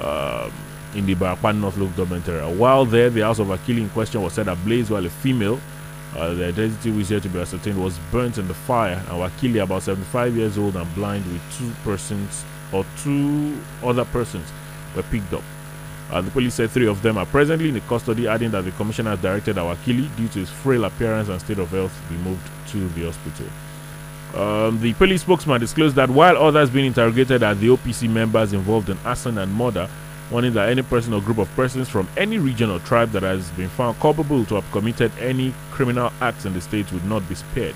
[0.00, 0.52] um,
[0.96, 2.48] in the Ibarapa North Local Government area.
[2.48, 5.60] While there, the house of Wakili in question was set ablaze while a female,
[6.16, 9.02] uh, the identity was yet to be ascertained, was burnt in the fire.
[9.08, 14.50] And Wakili, about 75 years old and blind, with two persons or two other persons
[14.94, 15.42] were picked up.
[16.10, 18.70] Uh, the police said three of them are presently in the custody, adding that the
[18.72, 22.48] commissioner has directed Awakili, due to his frail appearance and state of health, be moved
[22.68, 23.46] to the hospital.
[24.34, 28.90] Um, the police spokesman disclosed that while others being interrogated are the OPC members involved
[28.90, 29.88] in arson and murder,
[30.30, 33.48] warning that any person or group of persons from any region or tribe that has
[33.52, 37.34] been found culpable to have committed any criminal acts in the state would not be
[37.34, 37.74] spared,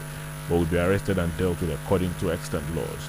[0.49, 3.09] but would be arrested and dealt with according to extant laws.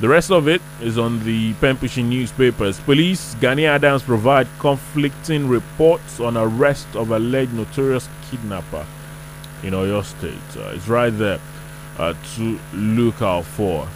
[0.00, 2.78] The rest of it is on the pen pushing newspapers.
[2.80, 8.86] Police Gani Adams provide conflicting reports on arrest of alleged notorious kidnapper
[9.64, 10.38] in Oyo State.
[10.56, 11.40] Uh, it's right there
[11.98, 13.88] uh, to look out for.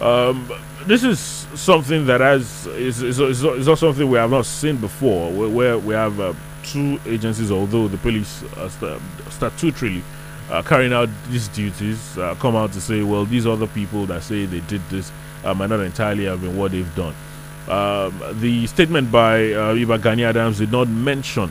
[0.00, 0.50] Um,
[0.86, 1.18] this is
[1.54, 5.48] something that has is, is, is, is not something we have not seen before, where,
[5.48, 8.68] where we have uh, two agencies, although the police uh,
[9.28, 10.02] statutorily
[10.50, 14.22] uh, carrying out these duties, uh, come out to say, well, these other people that
[14.22, 15.12] say they did this
[15.44, 17.14] uh, might not entirely have been what they've done.
[17.68, 21.50] Um, the statement by uh, Iba Gani Adams did not mention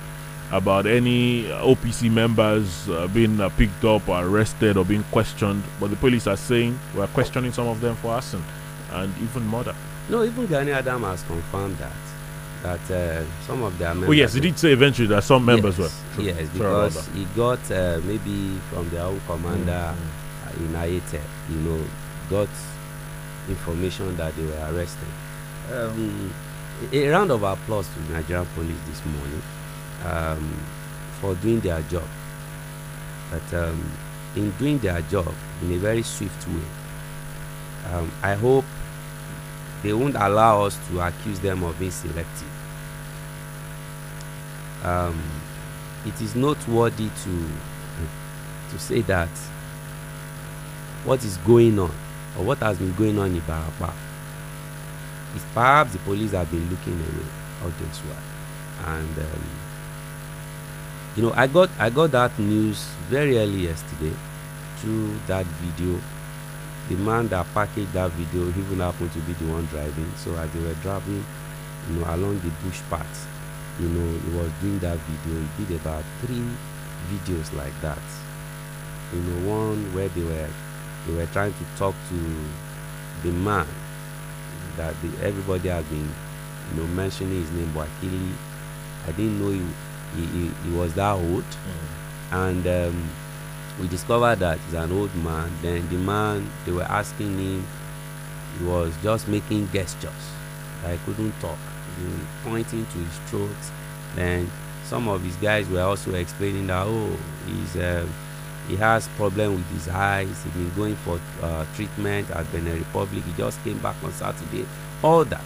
[0.51, 5.89] about any OPC members uh, being uh, picked up or arrested or being questioned, but
[5.89, 8.43] the police are saying we are questioning some of them for arson
[8.91, 9.75] and even murder.
[10.09, 11.91] No, even Gani Adams has confirmed that
[12.63, 14.09] that uh, some of their members.
[14.09, 16.15] Oh yes, he did say eventually that some members yes, were.
[16.15, 16.23] True.
[16.25, 20.65] Yes, because he got uh, maybe from their own commander mm-hmm.
[20.65, 21.83] in Ayete, you know,
[22.29, 22.49] got
[23.49, 25.07] information that they were arrested.
[25.71, 26.33] Um,
[26.91, 29.41] a round of applause to the Nigerian police this morning
[30.05, 30.59] um,
[31.19, 32.07] for doing their job.
[33.31, 33.91] But um,
[34.35, 36.61] in doing their job in a very swift way,
[37.87, 38.65] um, I hope
[39.83, 42.47] they won't allow us to accuse them of being selective.
[44.83, 45.21] Um,
[46.05, 47.47] it is noteworthy to
[48.71, 49.29] to say that
[51.03, 51.91] what is going on
[52.37, 53.93] or what has been going on in Barapa
[55.35, 57.27] is perhaps the police have been looking away
[57.63, 58.95] all this while.
[58.95, 59.43] And um,
[61.15, 64.13] you know, I got I got that news very early yesterday
[64.77, 65.99] through that video.
[66.91, 70.11] The man that packaged that video even happened to be the one driving.
[70.17, 71.23] So as they were driving,
[71.87, 73.27] you know, along the bush path,
[73.79, 75.47] you know, he was doing that video.
[75.57, 76.43] He did about three
[77.07, 78.03] videos like that.
[79.13, 80.49] You know, one where they were
[81.07, 82.19] they were trying to talk to
[83.23, 83.67] the man
[84.75, 86.09] that the, everybody has been
[86.71, 88.33] you know mentioning his name Wakili.
[89.07, 89.63] I didn't know he
[90.19, 92.33] he, he, he was that old mm.
[92.33, 93.09] and um,
[93.81, 97.67] we discovered that he's an old man then the man they were asking him
[98.57, 100.31] he was just making gestures
[100.85, 101.57] i couldn't talk.
[101.97, 103.55] He was pointing to his throat.
[104.15, 104.49] Then
[104.83, 107.17] some of his guys were also explaining that oh,
[107.47, 108.07] he's uh,
[108.67, 110.43] he has problem with his eyes.
[110.43, 113.23] He's been going for uh, treatment at Benin Republic.
[113.23, 114.65] He just came back on Saturday.
[115.03, 115.43] All that,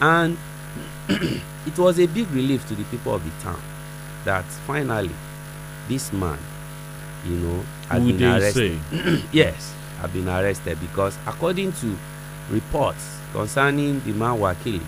[0.00, 0.36] and
[1.08, 3.60] it was a big relief to the people of the town
[4.24, 5.14] that finally
[5.88, 6.38] this man,
[7.26, 8.80] you know, had Who been arrested.
[8.90, 9.22] say?
[9.32, 11.96] yes, have been arrested because according to
[12.50, 14.82] reports concerning the man Wakili,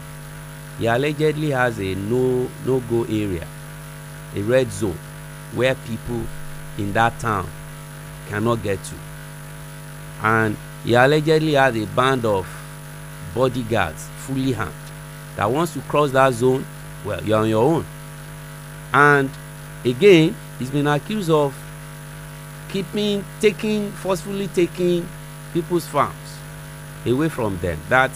[0.78, 3.47] he allegedly has a no no go area,
[4.35, 4.99] a red zone
[5.55, 6.22] where people
[6.78, 7.49] in that town
[8.28, 8.95] cannot get to,
[10.22, 12.47] and he allegedly has a band of
[13.35, 14.72] bodyguards fully armed
[15.37, 16.64] that once you cross that zone,
[17.05, 17.87] well, you're on your own.
[18.93, 19.30] And
[19.85, 21.55] again, he's been accused of
[22.73, 25.07] keeping, taking, forcefully taking
[25.53, 26.16] people's farms
[27.07, 27.79] away from them.
[27.89, 28.11] That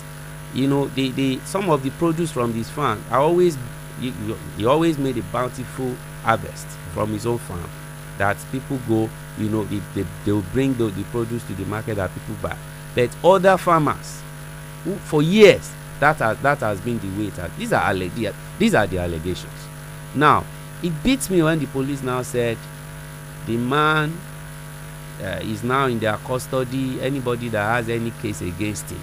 [0.55, 3.57] you know, the, the some of the produce from these farms are always
[4.01, 4.13] he,
[4.57, 7.71] he always made a bountiful harvest from his own farm
[8.19, 11.65] that people go, you know, they, they, they will bring the, the produce to the
[11.67, 12.57] market that people buy.
[12.95, 14.23] But other farmers
[14.85, 18.35] who for years that has that has been the way it has these are alleg
[18.59, 19.67] these are the allegations
[20.15, 20.45] now
[20.83, 22.57] it beats me when the police now said
[23.47, 24.13] the man
[25.23, 29.01] uh, is now in their custody anybody that has any case against him.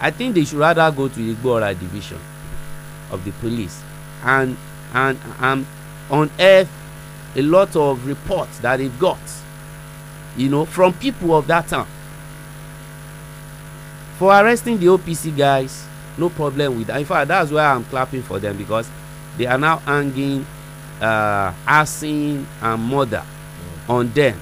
[0.00, 2.20] I think they should rather go to igboora division
[3.10, 3.82] of the police
[4.24, 4.56] and
[4.92, 5.66] and and
[6.10, 6.68] unearth
[7.36, 9.18] a lot of reports that they've got
[10.36, 11.86] you know from people of that town.
[14.18, 15.86] For arresting the opc guys
[16.18, 16.98] no problem with that.
[16.98, 18.88] In fact that's why i'm clapping for them because
[19.36, 20.46] they are now hanging
[21.00, 23.90] uh arson and murder mm.
[23.90, 24.40] on them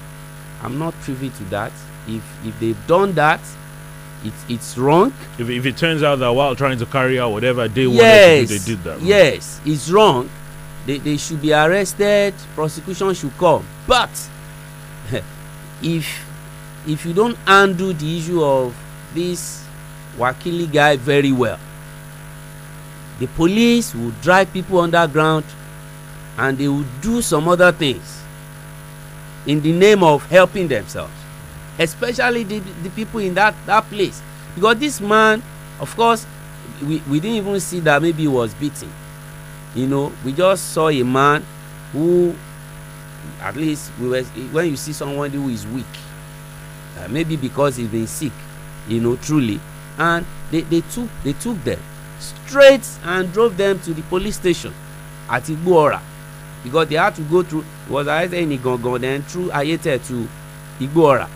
[0.61, 1.71] i'm not privy to that.
[2.07, 3.41] If if they've done that
[4.23, 5.13] it's it's wrong.
[5.37, 8.47] If, if it turns out that while trying to carry out whatever they yes wanted
[8.47, 8.97] to do, they did that.
[8.97, 9.01] right?
[9.01, 10.29] yes it's wrong.
[10.85, 12.33] They they should be arrested.
[12.53, 13.65] Prosecution should come.
[13.87, 14.11] But
[15.81, 16.25] if
[16.87, 18.75] if you don't undo the issue of
[19.13, 19.63] this
[20.17, 21.59] wakili guy very well
[23.19, 25.45] the police will drag people underground
[26.37, 28.21] and they will do some other things
[29.45, 31.13] in the name of helping themselves
[31.79, 34.21] especially the the people in that that place.
[34.55, 35.43] Because this man
[35.79, 36.25] of course
[36.81, 38.91] we we didn't even see that maybe he was beaten.
[39.75, 41.43] You know we just saw a man
[41.91, 42.35] who
[43.41, 45.85] at least we were when you see someone who is weak
[46.99, 48.31] uh, maybe because he's been sick
[48.87, 49.59] you know truly.
[49.97, 51.79] And they they took they took them
[52.19, 54.73] straight and drove them to the police station
[55.29, 56.01] at igboora.
[56.63, 60.27] Because they had to go through was arrested in igangan then through ayete to
[60.79, 61.27] igboora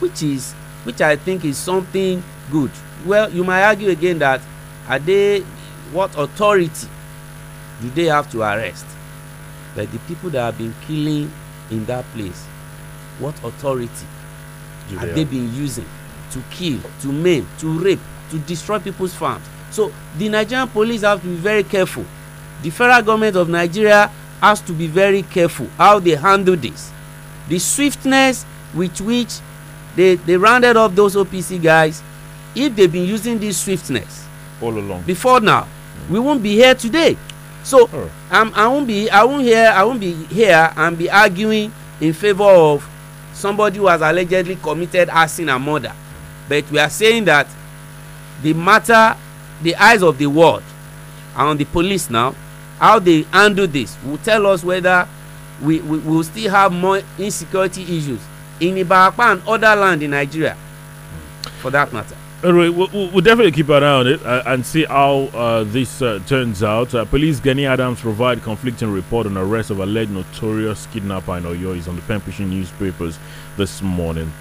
[0.00, 0.52] which is
[0.84, 2.70] which i think is something good.
[3.04, 4.40] Well you might argue again that
[4.88, 5.40] are they
[5.92, 6.88] what authority
[7.82, 8.86] do they have to arrest?
[9.76, 11.30] But the people that have been killing
[11.70, 12.44] in that place
[13.18, 14.06] what authority
[14.88, 15.84] Do have they they have- been using
[16.32, 18.00] to kill to maim to rape
[18.30, 19.44] to destroy people's farms?
[19.70, 22.04] So the nigerian police have to be very careful.
[22.62, 24.10] The federal government of nigeria
[24.40, 26.90] has to be very careful how they handle this.
[27.48, 29.38] The swiftness with which
[29.96, 32.02] they they rounded up those opc guys
[32.54, 34.26] if they've been using this swiftness
[34.60, 35.02] all along.
[35.02, 35.66] before now
[36.10, 37.16] we won't be here today.
[37.64, 38.10] So Oh.
[38.30, 42.12] um, i won't be i won't hear i won't be here and be arguing in
[42.12, 42.88] favour of
[43.32, 45.92] somebody who has allegedly committed arson and murder.
[46.48, 47.46] But we are saying that
[48.42, 49.16] the matter
[49.62, 50.62] the eyes of the world
[51.34, 52.34] are on the police now
[52.78, 55.06] how they handle this will tell us whether
[55.62, 58.20] we we will still have more insecurity issues
[58.60, 60.56] in ibarapa and other land in nigeria
[61.60, 62.16] for that matter.
[62.44, 66.00] Anyway, we'll, we'll definitely keep an eye on it uh, and see how uh, this
[66.00, 66.94] uh, turns out.
[66.94, 71.76] Uh, police Gani Adams provide conflicting report on arrest of alleged notorious kidnapper in Oyo.
[71.76, 73.18] Is on the pushing newspapers
[73.56, 74.32] this morning.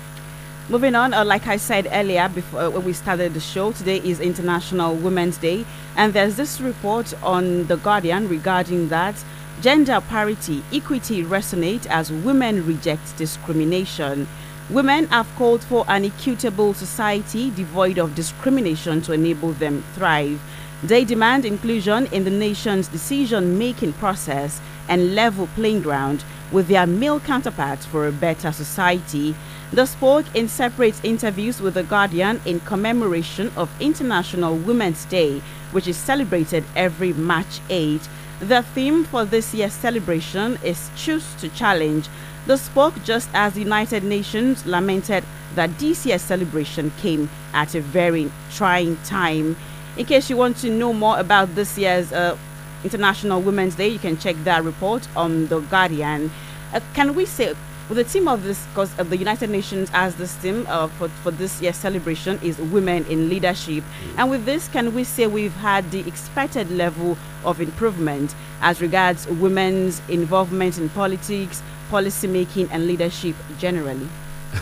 [0.69, 4.19] Moving on, uh, like I said earlier, before uh, we started the show, today is
[4.19, 5.65] International Women's Day,
[5.95, 9.15] and there's this report on the Guardian regarding that
[9.61, 14.27] gender parity, equity resonate as women reject discrimination.
[14.69, 20.41] Women have called for an equitable society devoid of discrimination to enable them thrive.
[20.83, 24.59] They demand inclusion in the nation's decision-making process
[24.89, 29.33] and level playing ground with their male counterparts for a better society.
[29.73, 35.41] They spoke in separate interviews with The Guardian in commemoration of International Women's Day,
[35.71, 37.99] which is celebrated every March 8.
[38.39, 42.07] The theme for this year's celebration is Choose to Challenge.
[42.45, 47.81] They spoke just as the United Nations lamented that this year's celebration came at a
[47.81, 49.57] very trying time.
[49.97, 52.37] In case you want to know more about this year's uh,
[52.85, 56.31] International Women's Day, you can check that report on The Guardian.
[56.73, 57.53] Uh, can we say,
[57.87, 61.31] well, the theme of this, because the United Nations as this theme uh, for, for
[61.31, 63.83] this year's celebration is women in leadership.
[64.17, 69.25] And with this, can we say we've had the expected level of improvement as regards
[69.27, 74.07] women's involvement in politics, policy making, and leadership generally?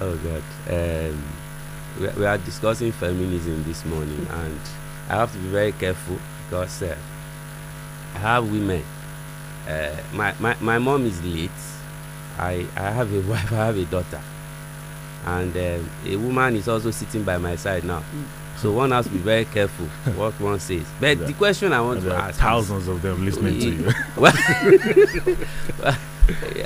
[0.00, 0.42] Oh God.
[0.68, 1.22] Um,
[2.00, 4.58] we, we are discussing feminism this morning, and
[5.10, 6.16] I have to be very careful
[6.48, 6.96] because uh,
[8.14, 8.82] I have women.
[9.68, 11.50] Uh, my, my my mom is late.
[12.38, 13.52] I I have a wife.
[13.52, 14.20] I have a daughter,
[15.26, 18.02] and um, a woman is also sitting by my side now.
[18.58, 20.86] So one has to be very careful what one says.
[21.00, 23.90] But the question I want And to ask is- thousands of them listening to you.
[24.16, 24.32] well,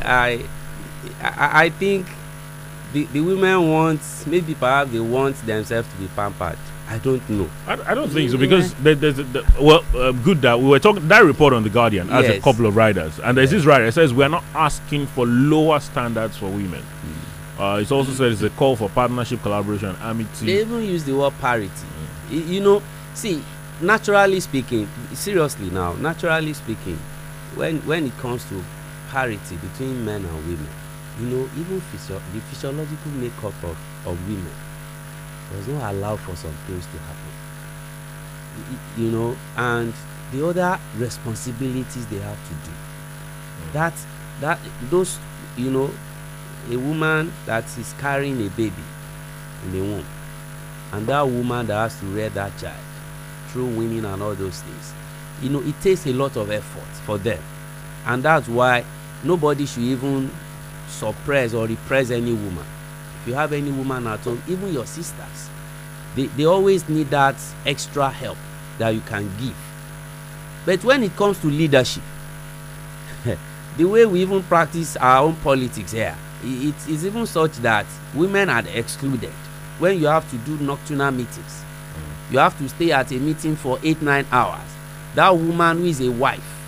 [0.02, 0.44] I,
[1.22, 2.06] I I think
[2.92, 6.58] the the women want maybe perhaps they want themselves to be pampered.
[6.88, 7.50] I don't know.
[7.66, 10.66] I, I don't think so because there, there's a, the, well, uh, good that we
[10.68, 13.62] were talking that report on the Guardian has a couple of riders, and there's Yes.
[13.62, 16.82] this rider says we are not asking for lower standards for women.
[16.82, 17.60] Hmm.
[17.62, 20.46] Uh, it also says it's a call for partnership, collaboration, and amity.
[20.46, 21.70] They even use the word parity.
[22.30, 22.82] Y- You know,
[23.14, 23.42] see,
[23.80, 26.98] naturally speaking, seriously now, naturally speaking,
[27.56, 28.62] when when it comes to
[29.10, 30.68] parity between men and women,
[31.20, 33.76] you know, even physio- the physiological makeup of,
[34.06, 34.52] of women
[35.52, 37.32] does not allow for some things to happen.
[38.96, 39.92] You know, and
[40.32, 42.70] the other responsibilities they have to do.
[42.70, 43.72] Mm.
[43.72, 43.94] That
[44.40, 44.58] that
[44.90, 45.18] those
[45.56, 45.90] you know,
[46.70, 48.82] a woman that is carrying a baby
[49.64, 50.06] in the womb
[50.92, 52.78] and that woman that has to rear that child
[53.48, 54.92] through winning and all those things
[55.42, 57.42] you know it takes a lot of effort for them
[58.06, 58.84] and that's why
[59.24, 60.30] nobody should even
[60.88, 62.64] suppress or repress any woman
[63.26, 65.50] you have any woman at home even your sisters
[66.16, 68.38] they they always need that extra help
[68.78, 69.56] that you can give.
[70.64, 72.02] But when it comes to leadership
[73.76, 78.48] the way we even practice our own politics here it is even such that women
[78.48, 79.32] are excluded.
[79.78, 82.32] When you have to do nocturnal meetings mm.
[82.32, 84.64] you have to stay at a meeting for eight nine hours.
[85.14, 86.66] That woman who is a wife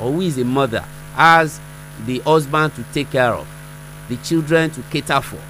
[0.00, 0.84] or who is a mother
[1.14, 1.60] has
[2.06, 3.48] the husband to take care of
[4.08, 5.40] the children to cater for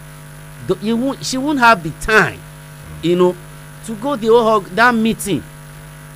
[0.67, 2.39] Th- you won't she won't have the time
[3.03, 3.37] you know
[3.87, 5.43] to go the whole that meeting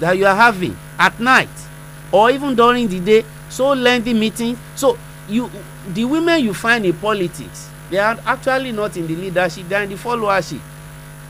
[0.00, 1.48] that you are having at night
[2.10, 3.24] or even during the day.
[3.48, 4.58] So lengthy meeting.
[4.74, 5.50] So you
[5.88, 9.82] the women you find in politics they are actually not in the leadership they are
[9.84, 10.60] in the followership.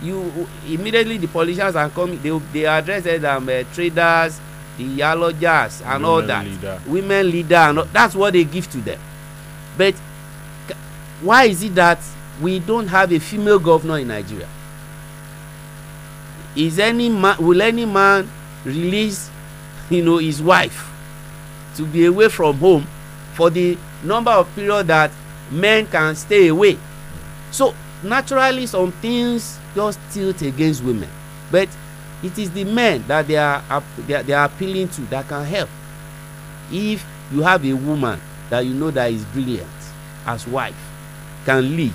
[0.02, 4.40] You immediately the politicians are coming they they address them um, uh, traders
[4.78, 6.44] the iyalojas and all Women that.
[6.46, 6.80] leader.
[6.86, 8.98] women leader and all, that's what they give to them.
[9.76, 9.94] But
[11.20, 11.98] why is it that
[12.42, 14.48] we don't have a female governor in nigeria.
[16.56, 18.28] Is any man will any man
[18.64, 19.30] release
[19.88, 20.90] you know his wife
[21.76, 22.86] to be away from home
[23.34, 25.10] for the number of period that
[25.50, 26.76] men can stay away?
[27.50, 31.08] So naturally some things just tilt against women.
[31.50, 31.68] But
[32.22, 33.62] it is the men that they are
[34.06, 35.70] they are, they are appealing to that can help.
[36.70, 38.20] If you have a woman
[38.50, 39.68] that you know that is brilliant
[40.26, 40.76] as wife
[41.44, 41.94] can lead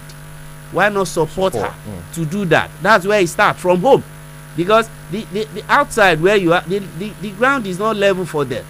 [0.72, 2.13] why not support, Support, her mm.
[2.15, 2.70] to do that?
[2.82, 4.03] That's where it start from home.
[4.55, 8.26] Because the the the outside where you are the the the ground is not level
[8.26, 8.65] for them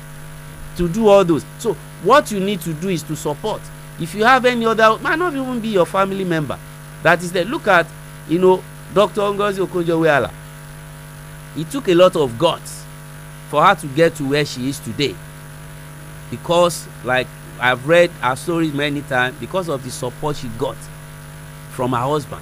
[0.78, 1.46] to do all those.
[1.60, 1.74] So
[2.04, 3.62] what you need to do is to support.
[4.00, 6.60] If you have any other might not even be your family member.
[7.04, 7.88] That is there look at
[8.28, 10.32] you know dr ngozi okonjo-iweala.
[11.56, 12.84] It took a lot of guts
[13.50, 15.16] for her to get to where she is today.
[16.30, 17.28] Because like
[17.60, 20.76] i've read her story many times because of the support she got
[21.78, 22.42] from her husband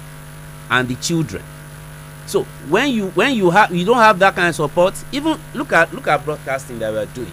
[0.70, 1.44] and the children.
[2.26, 5.72] So when you when you have you don't have that kind of support even look
[5.72, 7.32] at look at broadcasting that we are doing.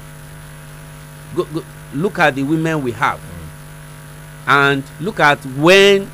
[1.34, 3.22] Go, go look at the women we have.
[4.45, 6.12] And look at when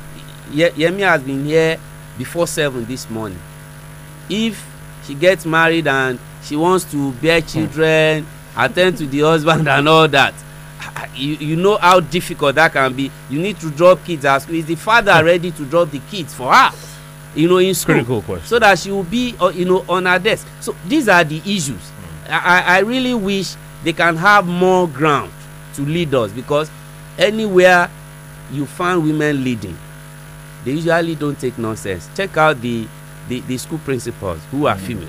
[0.52, 1.78] Ye yemi has been here
[2.16, 3.38] before seven this morning.
[4.28, 4.64] If
[5.06, 8.60] she gets married and she wants to bear children hmm.
[8.60, 10.34] at ten d to the husband and all that
[11.14, 13.10] you you know how difficult that can be.
[13.28, 14.54] You need to drop kids at school.
[14.56, 15.26] Is the father hmm.
[15.26, 16.70] ready to drop the kids for her?
[17.34, 17.94] You know in school.
[17.96, 18.46] Critical question.
[18.46, 20.46] so that she will be uh, you know on her desk.
[20.60, 21.90] So these are the issues.
[21.90, 22.32] Hmm.
[22.32, 23.54] I, I i really wish
[23.84, 25.32] they can have more ground
[25.74, 26.70] to lead us because
[27.18, 27.90] anywhere
[28.50, 29.76] you find women leading
[30.64, 32.08] they usually don't take nonsense.
[32.14, 32.86] Check out the
[33.28, 34.84] the the school principals who are hmm.
[34.86, 35.08] female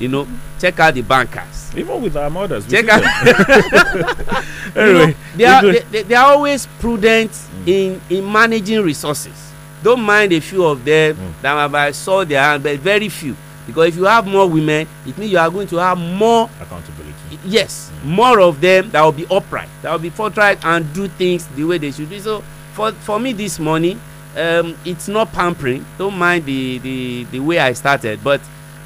[0.00, 0.26] you know
[0.58, 2.66] check out the bankers Even with our mothers.
[2.66, 4.44] check out them.
[4.74, 7.30] you anyway, know they are they, they, they are always prudent
[7.66, 11.42] in in managing resources don't mind a few of them Mm.
[11.42, 13.36] that have I saw their hand but very few
[13.66, 17.38] because if you have more women it means you are going to have more Accountability.
[17.44, 21.46] yes more of them that will be upright that will be forthright and do things
[21.48, 22.42] the way they should do so
[22.72, 24.00] for for me this morning
[24.36, 28.40] um, it's not pampering don't mind the the the way i started but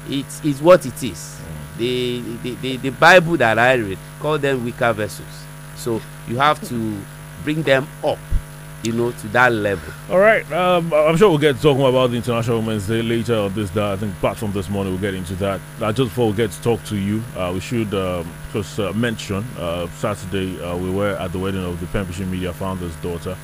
[0.09, 1.39] it's it's what it is
[1.77, 5.27] the the the, the bible that i read call them weaker vessels
[5.75, 6.97] so you have to
[7.43, 8.17] bring them up
[8.83, 10.49] you know to that level All right.
[10.51, 13.71] Um, I'm sure we'll get to talking about the International Women's Day later on this
[13.71, 13.91] day.
[13.93, 15.59] I think platform this morning we'll get into that.
[15.81, 18.93] Uh, just before we get to talk to you, uh, we should um, just uh,
[18.93, 22.95] mention uh, Saturday uh, we were at the wedding of the Pen Pushing Media founder's
[22.97, 23.35] daughter.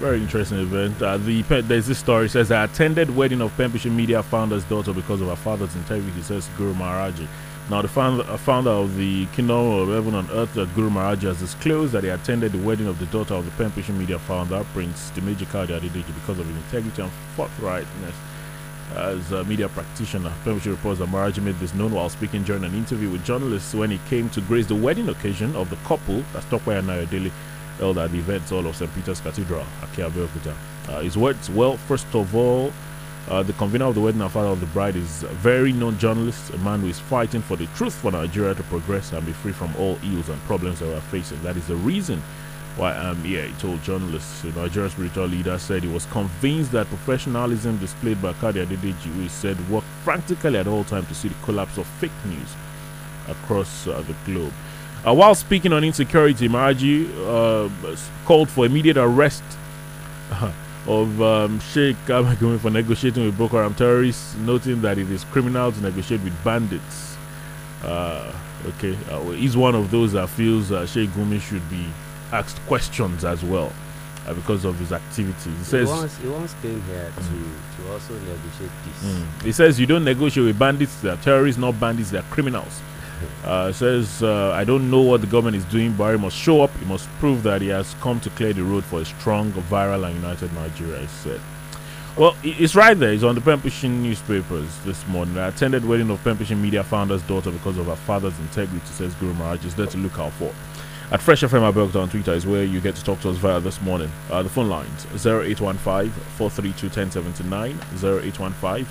[0.00, 1.02] Very interesting event.
[1.02, 4.94] Uh, the there's this story says I attended wedding of Pen Pushing Media founder's daughter
[4.94, 6.22] because of her father's integrity.
[6.22, 7.28] Says Guru Maharaji.
[7.68, 11.24] Now, the founder, uh, founder of the Kingdom of Heaven on Earth, uh, Guru Maharaji,
[11.24, 14.18] has disclosed that he attended the wedding of the daughter of the Pen Pushing Media
[14.18, 18.14] founder, Prince Dimeji Kadi because of his integrity and forthrightness
[18.96, 20.32] as a media practitioner.
[20.44, 23.74] Pen Pushing reports that Maharaji made this known while speaking during an interview with journalists
[23.74, 27.30] when he came to grace the wedding occasion of the couple, that's Tokwe and Nayodele,
[27.80, 28.94] held at the events hall of St.
[28.94, 30.54] Peter's Cathedral, Ake Abeokuta.
[30.88, 32.72] Uh, his words, well, first of all,
[33.28, 35.98] uh, the convener of the wedding and father of the bride is a very known
[35.98, 39.32] journalist, a man who is fighting for the truth for Nigeria to progress and be
[39.32, 41.42] free from all ills and problems that we are facing.
[41.42, 42.22] That is the reason
[42.76, 44.42] why I'm here, he told journalists.
[44.42, 49.28] The Nigerian spiritual leader said he was convinced that professionalism displayed by Kadi Adedeji, who
[49.28, 52.54] said worked frantically at all times to see the collapse of fake news
[53.28, 54.52] across uh, the globe.
[55.06, 57.96] Uh, while speaking on insecurity, Maji uh,
[58.26, 59.42] called for immediate arrest
[60.86, 65.72] of um, Sheikh Kamagumi for negotiating with Boko Haram terrorists, noting that it is criminal
[65.72, 67.16] to negotiate with bandits.
[67.82, 68.32] Uh,
[68.66, 71.86] okay, uh, he's one of those that feels uh, Sheikh Gumi should be
[72.30, 73.72] asked questions as well
[74.26, 75.44] uh, because of his activities.
[75.44, 79.42] He he says, once he once came here to to also negotiate peace Mm.
[79.42, 81.00] He says you don't negotiate with bandits.
[81.00, 82.10] They are terrorists, not bandits.
[82.10, 82.82] They are criminals.
[83.44, 86.62] Uh, says uh, I don't know what the government is doing, but he must show
[86.62, 86.70] up.
[86.78, 90.06] He must prove that he has come to clear the road for a strong, viral,
[90.06, 91.00] and united Nigeria.
[91.00, 91.40] He said.
[92.16, 93.12] Well, it's right there.
[93.12, 95.38] It's on the Pen Pushing newspapers this morning.
[95.38, 99.14] I attended wedding of Pen Pushing Media founder's daughter because of her father's integrity, says
[99.14, 99.64] Guru Maharaj.
[99.64, 100.52] Is there to look out for.
[101.12, 103.58] At Fresh FM Abeokuta on Twitter is where you get to talk to us via
[103.58, 104.10] this morning.
[104.30, 108.86] Uh, the phone lines 0815 432 1079, 0815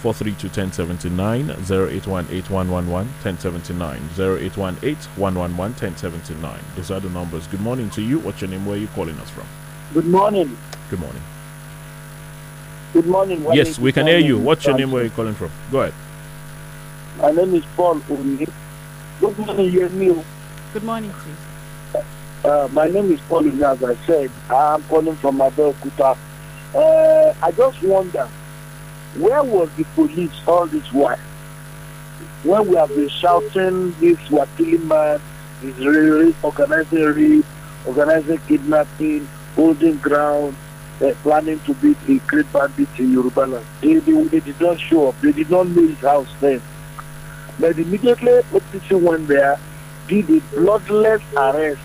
[0.00, 6.60] 432 1079, 0818 111 1079, 0818 111 1079.
[6.74, 7.46] Those are the numbers.
[7.48, 8.18] Good morning to you.
[8.18, 8.64] What's your name?
[8.64, 9.46] Where are you calling us from?
[9.92, 10.56] Good morning.
[10.88, 11.22] Good morning.
[12.94, 13.44] Good morning.
[13.44, 13.56] Wale.
[13.56, 14.38] Yes, we can hear you.
[14.38, 14.90] What's your name?
[14.90, 15.50] Where are you calling from?
[15.70, 15.94] Go ahead.
[17.18, 18.46] My name is Paul Oni.
[19.20, 20.24] Good morning, Yemi.
[20.72, 22.02] Good morning, please.
[22.42, 24.30] Uh, my name is Paul Oni, as I said.
[24.48, 26.16] I'm calling from Abeokuta.
[26.74, 28.26] Uh, I just wonder,
[29.16, 31.18] where was the police all this while?
[32.44, 35.20] When we have been shouting, this Wakili man
[35.62, 37.44] is really organizing rape,
[37.86, 40.56] organizing kidnapping, holding ground,
[41.02, 43.66] uh, planning to beat a great bandit in Yoruba land.
[43.80, 45.20] They, they, they did not show up.
[45.20, 46.62] They did not know his house then.
[47.58, 49.58] But immediately OPC went there,
[50.08, 51.80] did a bloodless arrest.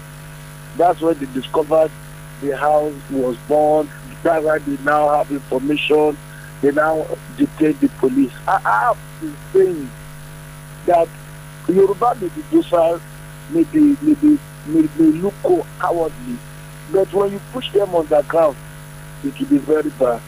[0.78, 1.92] That's when they discovered
[2.42, 3.90] the house was burned.
[4.24, 6.18] That's why they now have information.
[6.66, 7.06] They now
[7.38, 8.32] detain the police.
[8.48, 9.92] I, have been saying
[10.88, 11.08] that
[11.68, 13.00] Yoruba may be docile,
[13.52, 15.36] maybe maybe may, may look
[15.80, 16.38] cowardly,
[16.92, 18.58] but when you push them on the ground,
[19.24, 20.20] it will be very bad.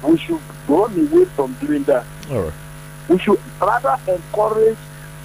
[0.00, 0.10] Mm.
[0.12, 2.52] We should run away from doing that All right.
[3.10, 4.78] we should rather encourage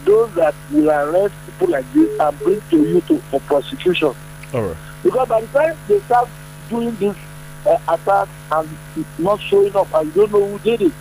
[0.03, 4.13] those that will arrest people like this and bring to you to for prosecution
[4.53, 4.77] All right.
[5.03, 6.27] because by the time they start
[6.69, 7.15] doing this
[7.65, 8.69] uh, attack and
[9.19, 10.93] not showing up and you don't know who did it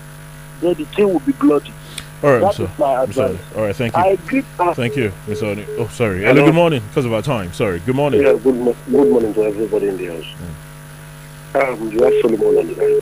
[0.60, 1.72] then the thing will be bloody
[2.22, 2.64] All right, that sir.
[2.64, 3.30] is my I'm sorry.
[3.34, 3.76] advice All right.
[3.76, 4.02] Thank you.
[4.02, 4.42] i agree
[4.74, 5.42] Thank you, Mr.
[5.44, 5.64] Oni.
[5.78, 6.18] Oh, sorry.
[6.20, 6.34] Hello.
[6.34, 6.46] Hello.
[6.46, 6.82] Good morning.
[6.88, 7.52] Because of our time.
[7.52, 7.78] Sorry.
[7.80, 8.22] Good morning.
[8.22, 10.26] yeah, good, mo- good morning to everybody in the house
[11.54, 13.00] um, you have solomon on the line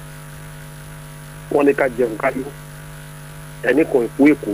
[1.51, 2.45] wọn ní ká jẹun káyọ
[3.63, 4.53] ẹni kan èkó èkó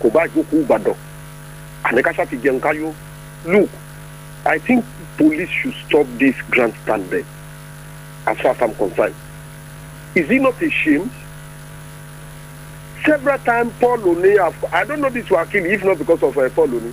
[0.00, 0.94] kò bá jókòó ìbàdàn
[1.84, 2.92] àní ká sáti jẹun káyọ
[3.44, 3.68] look
[4.44, 4.84] i think
[5.18, 7.24] police should stop this grandstanding
[8.26, 9.14] as far as i'm concerned
[10.14, 11.10] is it not a shame
[13.04, 16.74] several times paul have i don't know this wakili if not because of uh, paul
[16.74, 16.92] oni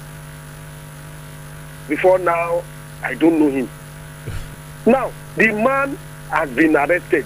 [1.87, 2.61] before now
[3.03, 3.69] i don't know him.
[4.85, 5.97] Now the man
[6.31, 7.25] has been arrested.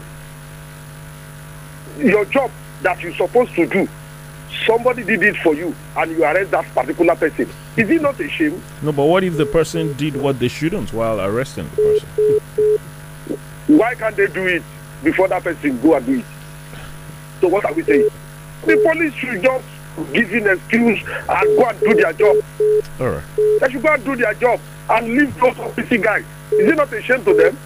[1.99, 2.51] Your job
[2.81, 3.87] that you're supposed to do
[4.65, 7.49] somebody did it for you and you arrest that particular person.
[7.75, 10.93] Is it not a shame No, but what if the person did what they shouldn't
[10.93, 12.79] while arresting the person?
[13.67, 14.63] Why can't they do it
[15.03, 16.25] before that person go and do it
[17.41, 18.09] so what are we saying
[18.65, 19.65] the police should just
[20.13, 22.37] give an excuse and go and do their job.
[22.99, 23.23] All right.
[23.59, 24.59] They should go and do their job
[24.89, 26.23] and leave those OPC guys.
[26.51, 27.57] Is it not a shame to them?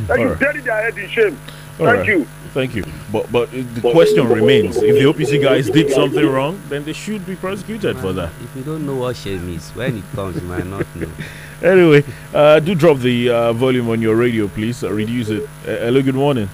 [0.00, 0.40] They should Alright.
[0.40, 1.38] bury their head in shame.
[1.78, 2.06] All Thank right.
[2.08, 2.26] you.
[2.52, 2.84] Thank you.
[3.10, 6.92] But but uh, the question remains: if the OPC guys did something wrong, then they
[6.92, 8.30] should be prosecuted for that.
[8.42, 11.08] If you don't know what shame is, when it comes, you might not know.
[11.62, 12.02] Anyway,
[12.34, 14.82] uh, do drop the uh, volume on your radio, please.
[14.82, 15.44] Uh, reduce it.
[15.62, 16.02] Uh, hello.
[16.02, 16.48] Good morning.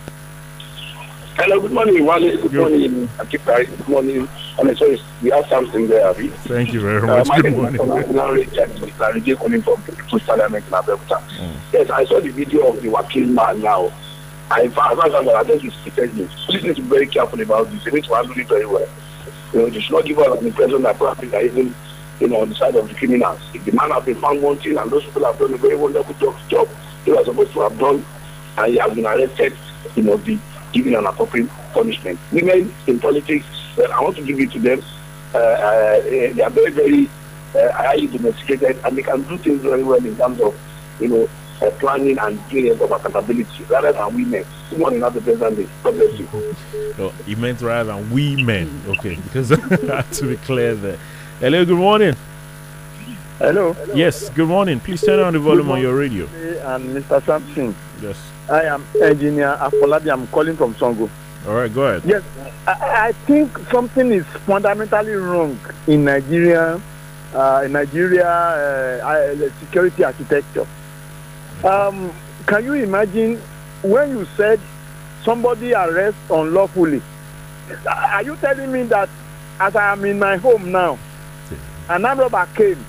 [1.36, 2.36] Hello, good morning, Wale.
[2.36, 3.64] Good morning, Akita.
[3.66, 4.28] Good morning.
[4.58, 6.28] And so we have something there, Abi.
[6.44, 7.28] Thank you very Uh, much.
[7.28, 8.12] my Good name is morning.
[8.12, 8.44] Larry
[9.00, 11.22] Larry calling from People's Parliament in Abeokuta.
[11.72, 13.90] Yes, I saw the video of the Wakil man now.
[14.50, 16.28] I, as I it's stated me.
[16.46, 17.84] Please be very careful about this.
[17.84, 18.88] They need to handle it very well.
[19.52, 21.74] You know, they should not give us an impression that probably are even,
[22.20, 23.40] you know, on the side of the criminals.
[23.52, 26.14] If the man has been found wanting and those people have done a very wonderful
[26.14, 26.68] job, job
[27.04, 28.04] they were supposed to have done,
[28.56, 29.54] and he has been arrested,
[29.96, 30.38] you know, be
[30.72, 32.18] given an appropriate punishment.
[32.32, 33.46] Women in politics,
[33.76, 34.82] well, I want to give it to them.
[35.34, 37.10] Uh, uh, they are very, very
[37.54, 40.58] uh, highly domesticated, and they can do things very well in terms of,
[41.00, 41.28] you know,
[41.62, 44.44] uh, planning and doing of accountability rather than women.
[44.70, 45.68] Good morning, Happy President Day.
[45.82, 46.28] God bless you.
[46.98, 48.82] Oh, he meant rather than we men.
[48.88, 49.48] Okay, because
[50.18, 50.98] to be clear there.
[51.40, 51.64] Hello.
[51.64, 52.16] Good morning.
[53.38, 53.76] Hello.
[53.94, 54.30] Yes.
[54.30, 54.80] Good morning.
[54.80, 56.26] Please turn on the volume on your radio.
[56.74, 57.24] And Mr.
[57.24, 58.16] Samson, Yes.
[58.50, 60.12] I am engineer Afolabi.
[60.12, 61.08] I'm calling from Songo.
[61.46, 61.72] All right.
[61.72, 62.02] Go ahead.
[62.04, 62.22] Yes,
[62.66, 66.80] I, I think something is fundamentally wrong in Nigeria,
[67.34, 70.66] uh, in Nigeria uh, uh, security architecture.
[71.64, 72.12] Um,
[72.46, 73.40] can you imagine
[73.82, 74.60] when you said
[75.24, 77.02] somebody arrest unlawfully?
[77.86, 79.08] Are you telling me that
[79.60, 80.98] as I am in my home now,
[81.88, 82.84] an armed robber came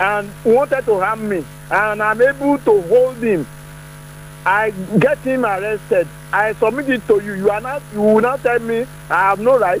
[0.00, 3.46] and wanted to harm me, and I'm able to hold him
[4.46, 6.06] I get him arrested.
[6.32, 7.34] I submit it to you.
[7.34, 7.82] You are not.
[7.94, 9.80] You will not tell me I have no right.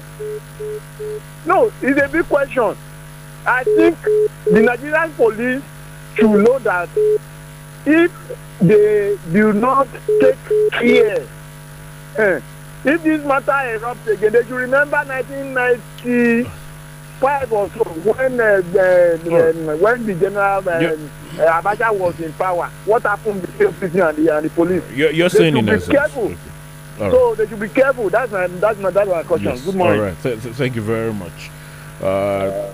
[1.44, 2.74] No, it's a big question.
[3.46, 3.98] I think
[4.44, 5.62] the Nigerian police
[6.14, 6.88] should know that
[7.86, 8.12] if
[8.60, 9.88] they do not
[10.20, 10.36] take
[10.72, 11.26] care,
[12.18, 12.40] eh,
[12.84, 19.80] if this matter erupts again, they should remember 1995 or so when uh, uh, um,
[19.80, 20.96] when the general uh, Yeah.
[21.44, 22.68] uh, Abacha was in power.
[22.84, 24.82] What happened the OPC and the, and the police?
[24.92, 26.24] You're, you're they saying should in be careful.
[26.24, 26.36] Okay.
[27.00, 27.12] All right.
[27.12, 28.08] So they should be careful.
[28.10, 29.48] That's my that's my that's my question.
[29.50, 29.64] Yes.
[29.64, 30.00] Good morning.
[30.00, 30.22] All right.
[30.22, 31.50] Th- th- thank you very much.
[32.02, 32.70] Uh,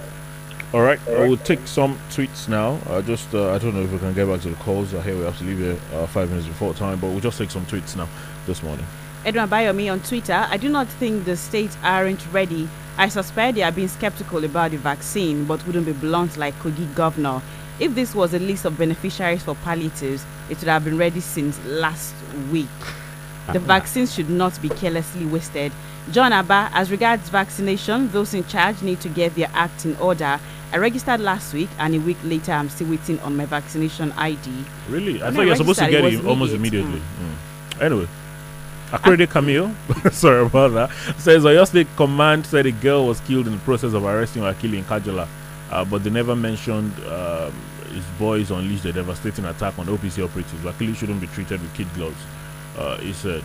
[0.73, 1.01] all right.
[1.09, 2.79] I will take some tweets now.
[2.89, 4.95] I just uh, I don't know if we can get back to the calls.
[4.95, 7.39] Uh, here we have to leave here uh, five minutes before time, but we'll just
[7.39, 8.09] take some tweets now
[8.47, 8.87] this morning.
[9.25, 12.69] Edwin Bayomi on Twitter, I do not think the states aren't ready.
[12.97, 16.95] I suspect they are being skeptical about the vaccine, but wouldn't be blunt like Kogi
[16.95, 17.43] governor.
[17.79, 21.59] If this was a list of beneficiaries for palliatives, it would have been ready since
[21.67, 22.15] last
[22.53, 22.69] week.
[23.53, 25.73] The vaccines should not be carelessly wasted.
[26.13, 30.39] John Abba, as regards vaccination, those in charge need to get their act in order.
[30.73, 34.65] I registered last week, and a week later, I'm still waiting on my vaccination ID.
[34.89, 35.21] Really?
[35.21, 37.01] I When thought you're supposed to get it it almost immediately.
[37.01, 37.83] Mm.
[37.83, 38.09] Anyway,
[38.93, 39.75] Accredited Camille,
[40.13, 43.95] sorry about that, says Oyo State Command said a girl was killed in the process
[43.95, 45.27] of arresting Wakili in Kajola,
[45.71, 47.53] uh, but they never mentioned um,
[47.93, 50.63] his boys unleashed a devastating attack on OPC operatives.
[50.63, 52.21] Wakili shouldn't be treated with kid gloves,
[52.79, 53.43] uh, he said.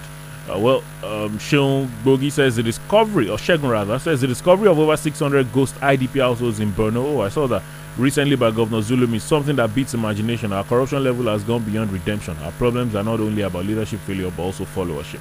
[0.50, 4.78] Uh, well, um, Sean Bogi says the discovery, or Shegun rather, says the discovery of
[4.78, 6.98] over 600 ghost IDP households in Borno.
[6.98, 7.64] Oh, I saw that
[7.98, 10.54] recently by Governor Zulum is something that beats imagination.
[10.54, 12.38] Our corruption level has gone beyond redemption.
[12.44, 15.20] Our problems are not only about leadership failure but also followership.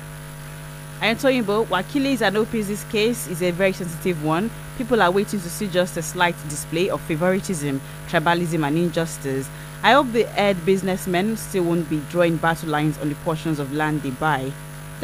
[1.00, 4.50] Antoyinbo, Wakilis and OPC's case is a very sensitive one.
[4.78, 9.48] People are waiting to see just a slight display of favoritism, tribalism, and injustice.
[9.82, 13.72] I hope the head businessmen still won't be drawing battle lines on the portions of
[13.72, 14.50] land they buy.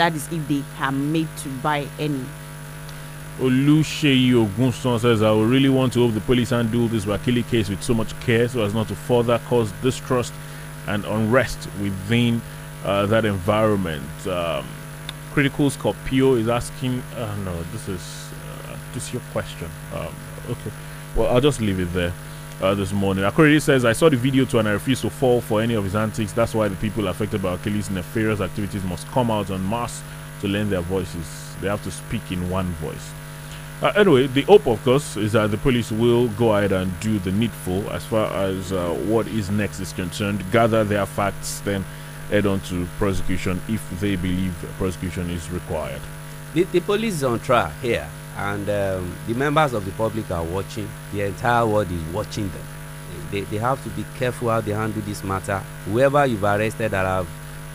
[0.01, 2.25] That is if they are made to buy any.
[3.39, 7.83] Oluseyi Ogunson says, I really want to hope the police handle this Wakili case with
[7.83, 10.33] so much care so as not to further cause distrust
[10.87, 12.41] and unrest within
[12.83, 14.27] uh, that environment.
[14.27, 14.67] Um,
[15.33, 18.31] Critical Scorpio is asking, uh, no, this is
[18.69, 19.69] uh, this is your question.
[19.95, 20.15] Um,
[20.49, 20.71] okay,
[21.15, 22.15] well, I'll just leave it there.
[22.61, 25.41] Uh, this morning, Akorede says, I saw the video too and I refuse to fall
[25.41, 26.35] for any of his antics.
[26.35, 30.03] That's why the people affected by Achilles' nefarious activities must come out en masse
[30.43, 31.55] to lend their voices.
[31.63, 33.13] They have to speak in one voice.
[33.81, 37.19] Uh, anyway, the hope, of course, is that the police will go ahead and do
[37.21, 41.83] the needful as far as uh, what is next is concerned, gather their facts, then
[42.29, 46.03] head on to prosecution if they believe prosecution is required.
[46.53, 48.07] The, the police is on trial here,
[48.41, 50.89] and um, the members of the public are watching.
[51.13, 52.63] The entire world is watching them.
[53.31, 55.59] They, they have to be careful how they handle this matter.
[55.85, 57.29] Whoever you've arrested that have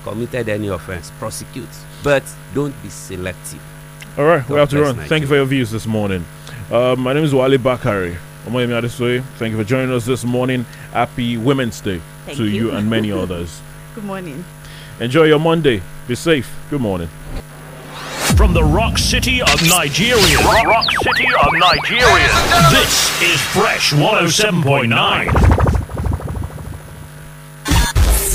[0.03, 1.69] committed any offense, prosecute.
[2.03, 2.23] But
[2.55, 3.61] don't be selective.
[4.17, 5.07] All right, we God have to bless run.
[5.07, 6.25] Thank you for your views this morning.
[6.71, 8.17] Uh, my name is Wale Bakari.
[8.45, 9.23] Omoyemi Adesoye.
[9.37, 10.63] Thank you for joining us this morning.
[10.91, 12.69] Happy Women's Day Thank to you.
[12.69, 12.71] you.
[12.71, 13.61] and many others.
[13.93, 14.43] Good morning.
[14.99, 15.81] Enjoy your Monday.
[16.07, 16.49] Be safe.
[16.71, 17.09] Good morning.
[18.35, 20.37] From the rock city of Nigeria.
[20.43, 22.29] Rock, rock city of Nigeria.
[22.69, 25.31] This is Fresh 107.9.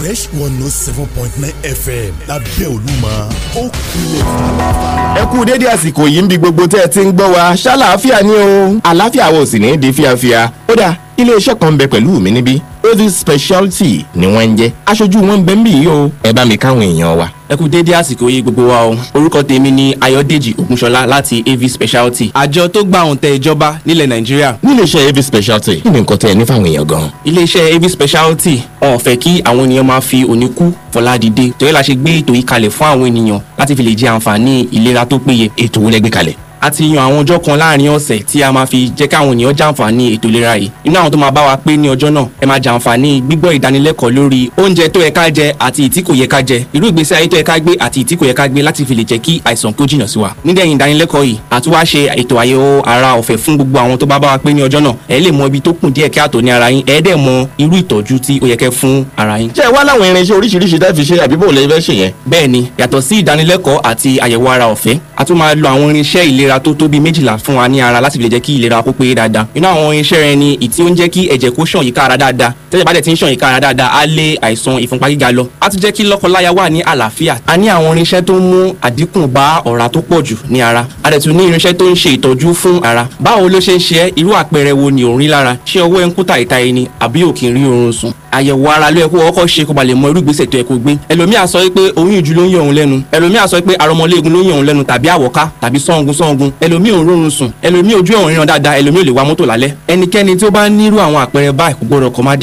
[0.01, 3.13] fresh one note seven point nine fm lábẹ́ olúmọ
[3.57, 5.21] ó kulẹ̀ fàlàfàlà.
[5.21, 8.23] ẹ kú dédé àsìkò yìí ń bi gbogbo tẹ́ ẹ ti ń gbọ́ wa ṣáláàfíà
[8.25, 12.21] ni o àlàáfíà wo sì ní di fíafíà ó dà iléeṣẹ́ kan ń bẹ pẹ̀lú
[12.21, 15.87] mi níbí ovis speciality ni wọ́n ń jẹ́ aṣojú wọn ń bẹ ń bì yìí
[15.89, 17.29] o ẹ bá mi káwọn èèyàn wa.
[17.51, 21.63] ẹ kú déédéé àsìkò yìí gbogbo wa o orúkọ tèmi ni ayọ̀dèjì ògúnṣọlá láti av
[21.69, 24.53] speciality àjọ tó gba òǹtẹ̀ ìjọba nílẹ̀ nàìjíríà.
[24.65, 27.11] níléeṣẹ́ av speciality kí ni nǹkan tẹ́ ẹ ní fáwọn èèyàn gan.
[27.25, 31.53] iléeṣẹ́ av speciality wọn ò fẹ́ kí àwọn ènìyàn máa fi òní kú fọlá dìde
[31.59, 34.67] torí la ṣe gbé ètò yìí kalẹ̀ fún àwọn ènìyàn láti fi lè jẹ àǹfààní
[34.73, 35.51] ìlera tó péye.
[35.57, 38.53] ètò wo lẹ gbé kalẹ̀ a ti yan àwọn ọjọ́ kan láàárín ọ̀sẹ̀ tí a
[38.53, 41.57] máa fi jẹ́ káwọn ènìyàn jàǹfààní ètò ìlera yìí inú àwọn tó máa bá wa
[41.57, 45.55] pé ní ọjọ́ náà ẹ máa jàǹfààní gbígbọ́ ìdánilẹ́kọ̀ọ́ lórí oúnjẹ tó yẹ ká jẹ
[45.59, 48.15] àti ìtí kò yẹ ká jẹ irú ìgbésí ayé tó yẹ ká gbé àti ìtí
[48.17, 50.77] kò yẹ ká gbé láti fi lè jẹ́ kí àìsàn kó jìnnà sí wa nídẹ̀yìn
[50.77, 54.29] ìdánilẹ́kọ̀ọ́ yìí àti wá ṣe ètò àyẹ̀wò ara ọ̀fẹ́ fún gbogbo àwọn tó bá bá
[54.33, 56.51] wa pé ní ọjọ́ náà ẹ lè mọ ibi tó kùn díẹ̀ kí àtò ní
[56.51, 59.49] ara yín ẹ dẹ̀ mọ irú ìtọ́jú tí ó yẹ kẹ́ fún ara yín.
[59.51, 62.13] ṣé ẹ wá láwọn irinṣẹ́ oríṣiríṣi tẹ́ fi ṣe àbí bò lè fẹ́ ṣe yẹn.
[62.31, 66.50] bẹ́ẹ̀ni yàtọ̀ sí ìdánilẹ́kọ̀ọ́ àti àyẹ̀wò ara ọ̀fẹ́ a tún máa lo àwọn irinṣẹ́ ìlera
[66.59, 68.93] tó tó bíi méjìlá fún wa ní ara láti fi lè jẹ́ kí ìlera kó
[68.93, 69.47] péye dáadáa.
[69.55, 72.17] Inú àwọn irinṣẹ́ rẹ ni ìtí ó ń jẹ́ kí ẹ̀jẹ̀ kó ṣàn yíká ara
[72.17, 72.53] dáadáa.
[72.71, 75.47] Tẹ́jẹ̀ bá dẹ̀ ti ń ṣàn yíká ara dáadáa á lé àìsàn ìfúnpá gíga lọ.
[75.61, 77.35] Á tún jẹ́ kí lọ́kọláya wà ní àlàáfíà.
[77.47, 80.87] A ní àwọn irinṣẹ́ tó ń mú àdínkù bá ọ̀rá tó pọ̀ jù ní ara.
[81.03, 83.09] A dẹ̀ tún ní irinṣẹ́ tó ń ṣe ìtọ́jú fún ara.
[83.21, 85.57] Báwo ló ṣe ń ṣe irú àpẹẹrẹ wo ni ò ń rí lára?
[85.67, 88.69] Ṣé ọwọ́ ẹ ń kú tàìtàì ni àbí ò kì í rí oorun sùn àyẹ̀wò
[88.69, 90.75] ara ló yẹ kó kọ́kọ́ ṣe kó ba lè mọ irú ìgbésẹ̀ tó yẹ kó
[90.77, 90.97] gbé.
[91.09, 93.01] Ẹlòmíà sọ pé oyún ìjú ló ń yọ òun lẹ́nu.
[93.13, 96.51] Ẹlòmíà sọ pé arọmọléegun ló ń yọ òun lẹ́nu tàbí àwọ̀ká tàbí sọ́ngun sọ́ngun.
[96.61, 97.51] Ẹlòmíà ò rórun sùn.
[97.63, 98.79] Ẹlòmíà ojú ọ̀run ríran dáadáa.
[98.81, 99.71] Ẹlòmíà ò lè wa mọ́tò lálẹ́.
[99.89, 102.37] Ẹnikẹ́ni tí ó bá nírú àwọn àpẹẹrẹ báyìí kò gbọdọ̀ kọ́ máa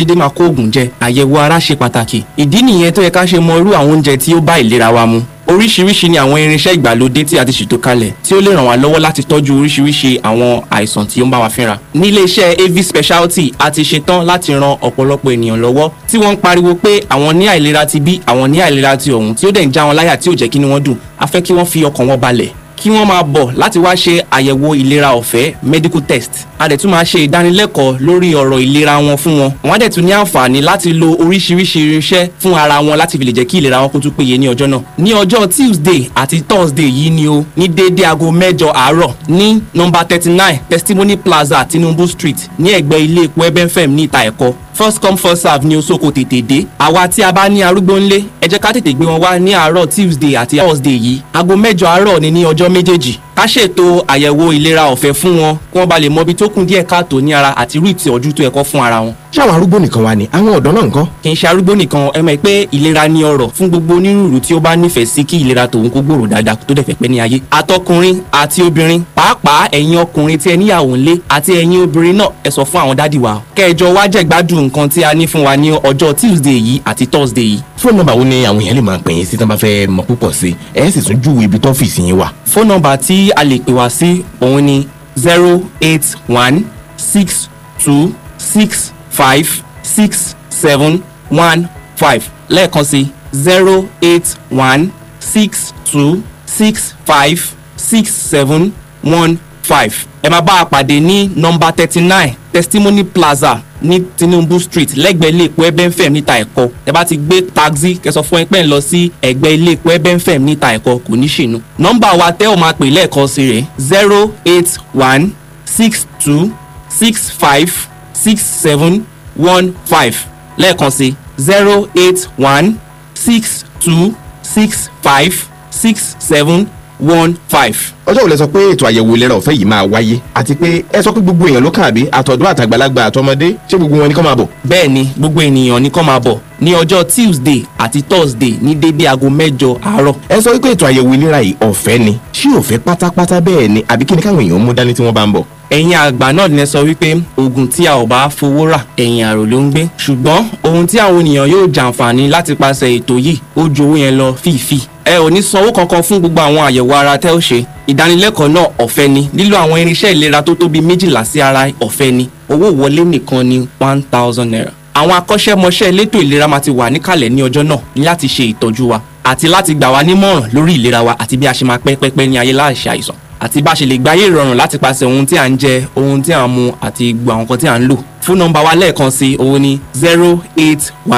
[5.48, 8.76] oríṣiríṣi ni àwọn irinṣẹ́ ìgbàlódé tí a ti ṣètò kalẹ̀ tí ó lè ràn wá
[8.78, 11.80] lọ́wọ́ láti tọ́jú oríṣiríṣi àwọn àìsàn tí ó ń bá wa fínra.
[11.96, 16.38] ní iléeṣẹ́ av speciality a ti ṣetán láti ran ọ̀pọ̀lọpọ̀ ènìyàn lọ́wọ́ tí wọ́n ń
[16.38, 19.66] pariwo pé àwọn ní àìlera ti bí àwọn ní àìlera ti ọ̀hún tí ó dẹ̀
[19.66, 21.66] ń já wọn láyà tí ò jẹ́ kí ni wọ́n dùn a fẹ́ kí wọ́n
[21.66, 26.02] fi ọkàn wọn balẹ̀ kí wọ́n máa bọ̀ láti wá ṣe àyẹ̀wò ìlera ọ̀fẹ́ medical
[26.02, 26.32] test.
[26.60, 29.52] A dẹ̀ tún máa ṣe ìdánilẹ́kọ̀ọ́ lórí ọ̀rọ̀ ìlera wọn fún wọn.
[29.64, 33.24] Wọ́n á dẹ̀ tún ní àǹfààní láti lo oríṣiríṣi irinṣẹ́ fún ara wọn láti fi
[33.26, 34.82] lè jẹ́ kí ìlera wọn kó tún péye ní ọjọ́ náà.
[34.98, 40.06] Ní ọjọ́ tuesday àti thursday yìí ni o ní déédé aago mẹ́jọ àárọ̀ ní nọmba
[40.06, 45.00] thirty nine testimony plaza tinubu street ní ẹ̀gbẹ́ ilé epo ebenfem ní ìta ẹ̀kọ́ first
[45.02, 46.66] come first serve ní osoko tètè dé.
[46.80, 49.54] Àwa tí a bá ní arúgbó ńlé ẹ jẹ́ ká tètè gbé wọn wá ní
[49.54, 51.22] àárọ̀ tuesday àti thursday yìí.
[51.34, 55.80] Aago mẹ́jọ àárọ̀ ni ní ọjọ́ méjèèjì ká ṣètò àyẹ̀wò ìlera ọ̀fẹ́ fún wọn kí
[55.80, 58.44] wọ́n bá lè mọ ibi tó kún díẹ̀ káàtó ní ara àti irú ìtọ́jú tó
[58.44, 59.14] ẹ̀kọ́ fún ara wọn.
[59.34, 61.06] ṣé àwọn arúgbó nìkan wà ní àwọn ọ̀dọ́ náà nǹkan.
[61.24, 64.54] kì í ṣe arúgbó nìkan ẹ mọ̀ pé ìlera ni ọrọ̀ fún gbogbo onírúurú tí
[64.56, 67.20] ó bá nífẹ̀ẹ́ sí kí ìlera tòun kó gbòòrò dáadáa tó dẹ̀ fẹ́ pẹ́ ní
[67.20, 67.40] ayé.
[67.52, 72.50] àtọkùnrin àti obìnrin pàápàá ẹ̀yin ọkùnrin tí ẹ níyàwó ńlé àti ẹ̀yin obìnrin náà ẹ
[72.50, 73.38] sọ fún àwọn dádì wa.
[73.56, 77.44] kẹjọ wá jẹ̀gbádùn nǹkan tí a ní fún wa ní ọjọ́ tuesday yìí àti thursday
[77.46, 77.60] yìí.
[77.84, 79.88] fóònù nọ́mbà wo ni àwọn èèyàn lè máa pè yín sí tí wọ́n bá fẹ́
[79.88, 82.28] mọ̀ púpọ̀ sí ẹ sì tún júwe ibi tọ́fíìsì yín wà.
[82.54, 84.88] fóònù nọ́mbà tí a lè pè wá sí òun ni
[85.20, 86.64] zero eight one
[86.98, 87.50] six
[87.84, 89.48] two six five
[89.84, 91.02] six seven
[91.32, 92.24] one five.
[92.50, 97.40] Lẹ́ẹ̀kan sí zero eight one six two six five
[97.78, 98.72] six seven
[99.04, 99.94] one five.
[100.24, 105.30] Ẹ máa bá a pàdé ní nọmba thirty nine testimony plaza ní tinubu street lẹ́gbẹ̀ẹ́
[105.32, 106.70] ilé epo ebenfem níta ẹ̀kọ́.
[106.86, 109.92] Ẹ bá ti gbé taxi kẹsàn fún ẹ pẹ́ ń lọ sí ẹ̀gbẹ́ ilé epo
[109.92, 113.64] ebenfem níta ẹ̀kọ́ kò ní ṣìnú nọmba wa tẹ́ ò máa pè lẹ́ẹ̀kan sí rẹ̀
[113.80, 115.30] zero eight one
[115.66, 116.50] six two
[116.90, 117.72] six five
[118.14, 119.04] six seven
[119.40, 120.16] one five.
[120.58, 122.74] Lẹ́ẹ̀kan sí zero eight one
[123.14, 124.14] six two
[124.44, 125.34] six five
[125.72, 126.66] six seven
[127.00, 127.78] one five.
[128.08, 131.02] ọjọ́ wo lẹ sọ pé ètò àyẹ̀wò ìlera ọ̀fẹ́ yìí máa wáyé àti pé ẹ
[131.02, 134.24] sọ pé gbogbo èèyàn ló kàn àbí àtọ̀dọ́ àtàgbàlagbà àtọmọdé ṣé gbogbo wọn ni kọ́
[134.24, 134.48] máa bọ̀.
[134.70, 139.06] bẹ́ẹ̀ ni gbogbo ènìyàn ni kọ́ máa bọ̀ ní ọjọ́ tuesday àti thursday ní dédé
[139.08, 140.14] aago mẹ́jọ àárọ̀.
[140.30, 144.06] ẹ sọ wípé ètò àyẹ̀wò ìlera yìí ọ̀fẹ́ ni ṣé ọ̀fẹ́ pátápátá bẹ́ẹ̀ ni àbí
[144.06, 146.66] kí ni káwọn èèyàn mú dání tí wọ́n bá ń bọ̀ ẹ̀yin àgbà náà ní
[146.66, 149.88] sọ wípé oògùn tí a ò bá fowó rà ẹ̀yìn àrò ló ń gbé.
[149.98, 154.18] Ṣùgbọ́n ohun tí àwọn ènìyàn yóò jàǹfààní láti pàṣẹ ètò yìí ó ju owó yẹn
[154.18, 157.64] lọ fífi ẹ ò ní sanwó kankan fún gbogbo àwọn àyẹ̀wò ara tẹ́ ó ṣe.
[157.88, 159.28] Ìdánilẹ́kọ̀ọ́ náà ọ̀fẹ́ ni.
[159.34, 162.28] Lílo àwọn irinṣẹ́ ìlera tó tóbi méjìlá sí ara ọ̀fẹ́ ni.
[162.50, 164.72] Owó wọlé nìkan ni one thousand naira.
[164.94, 169.00] Àwọn akọ́ṣẹ́mọṣẹ́ elétò ìlera máa ti wà níkàlẹ̀ ní ọjọ́ náà láti ṣe ìtọ́jú wa
[169.24, 172.28] àti láti gbà wá nímọ̀ràn lórí ìlera wa àti bí a ṣe máa pẹ́ pẹ́pẹ́
[172.30, 175.48] ní ayé láìṣe àìsàn àti bá ṣe lè gbáyé ìrọ̀rùn láti pàṣẹ ohun tí à
[175.50, 177.96] ń jẹ ohun tí à ń mu àti gbogbo àwọn nǹkan tí à ń lò
[178.22, 181.16] fún nọ́mbà wa lẹ́ẹ̀kan sí òun ni zero eight one.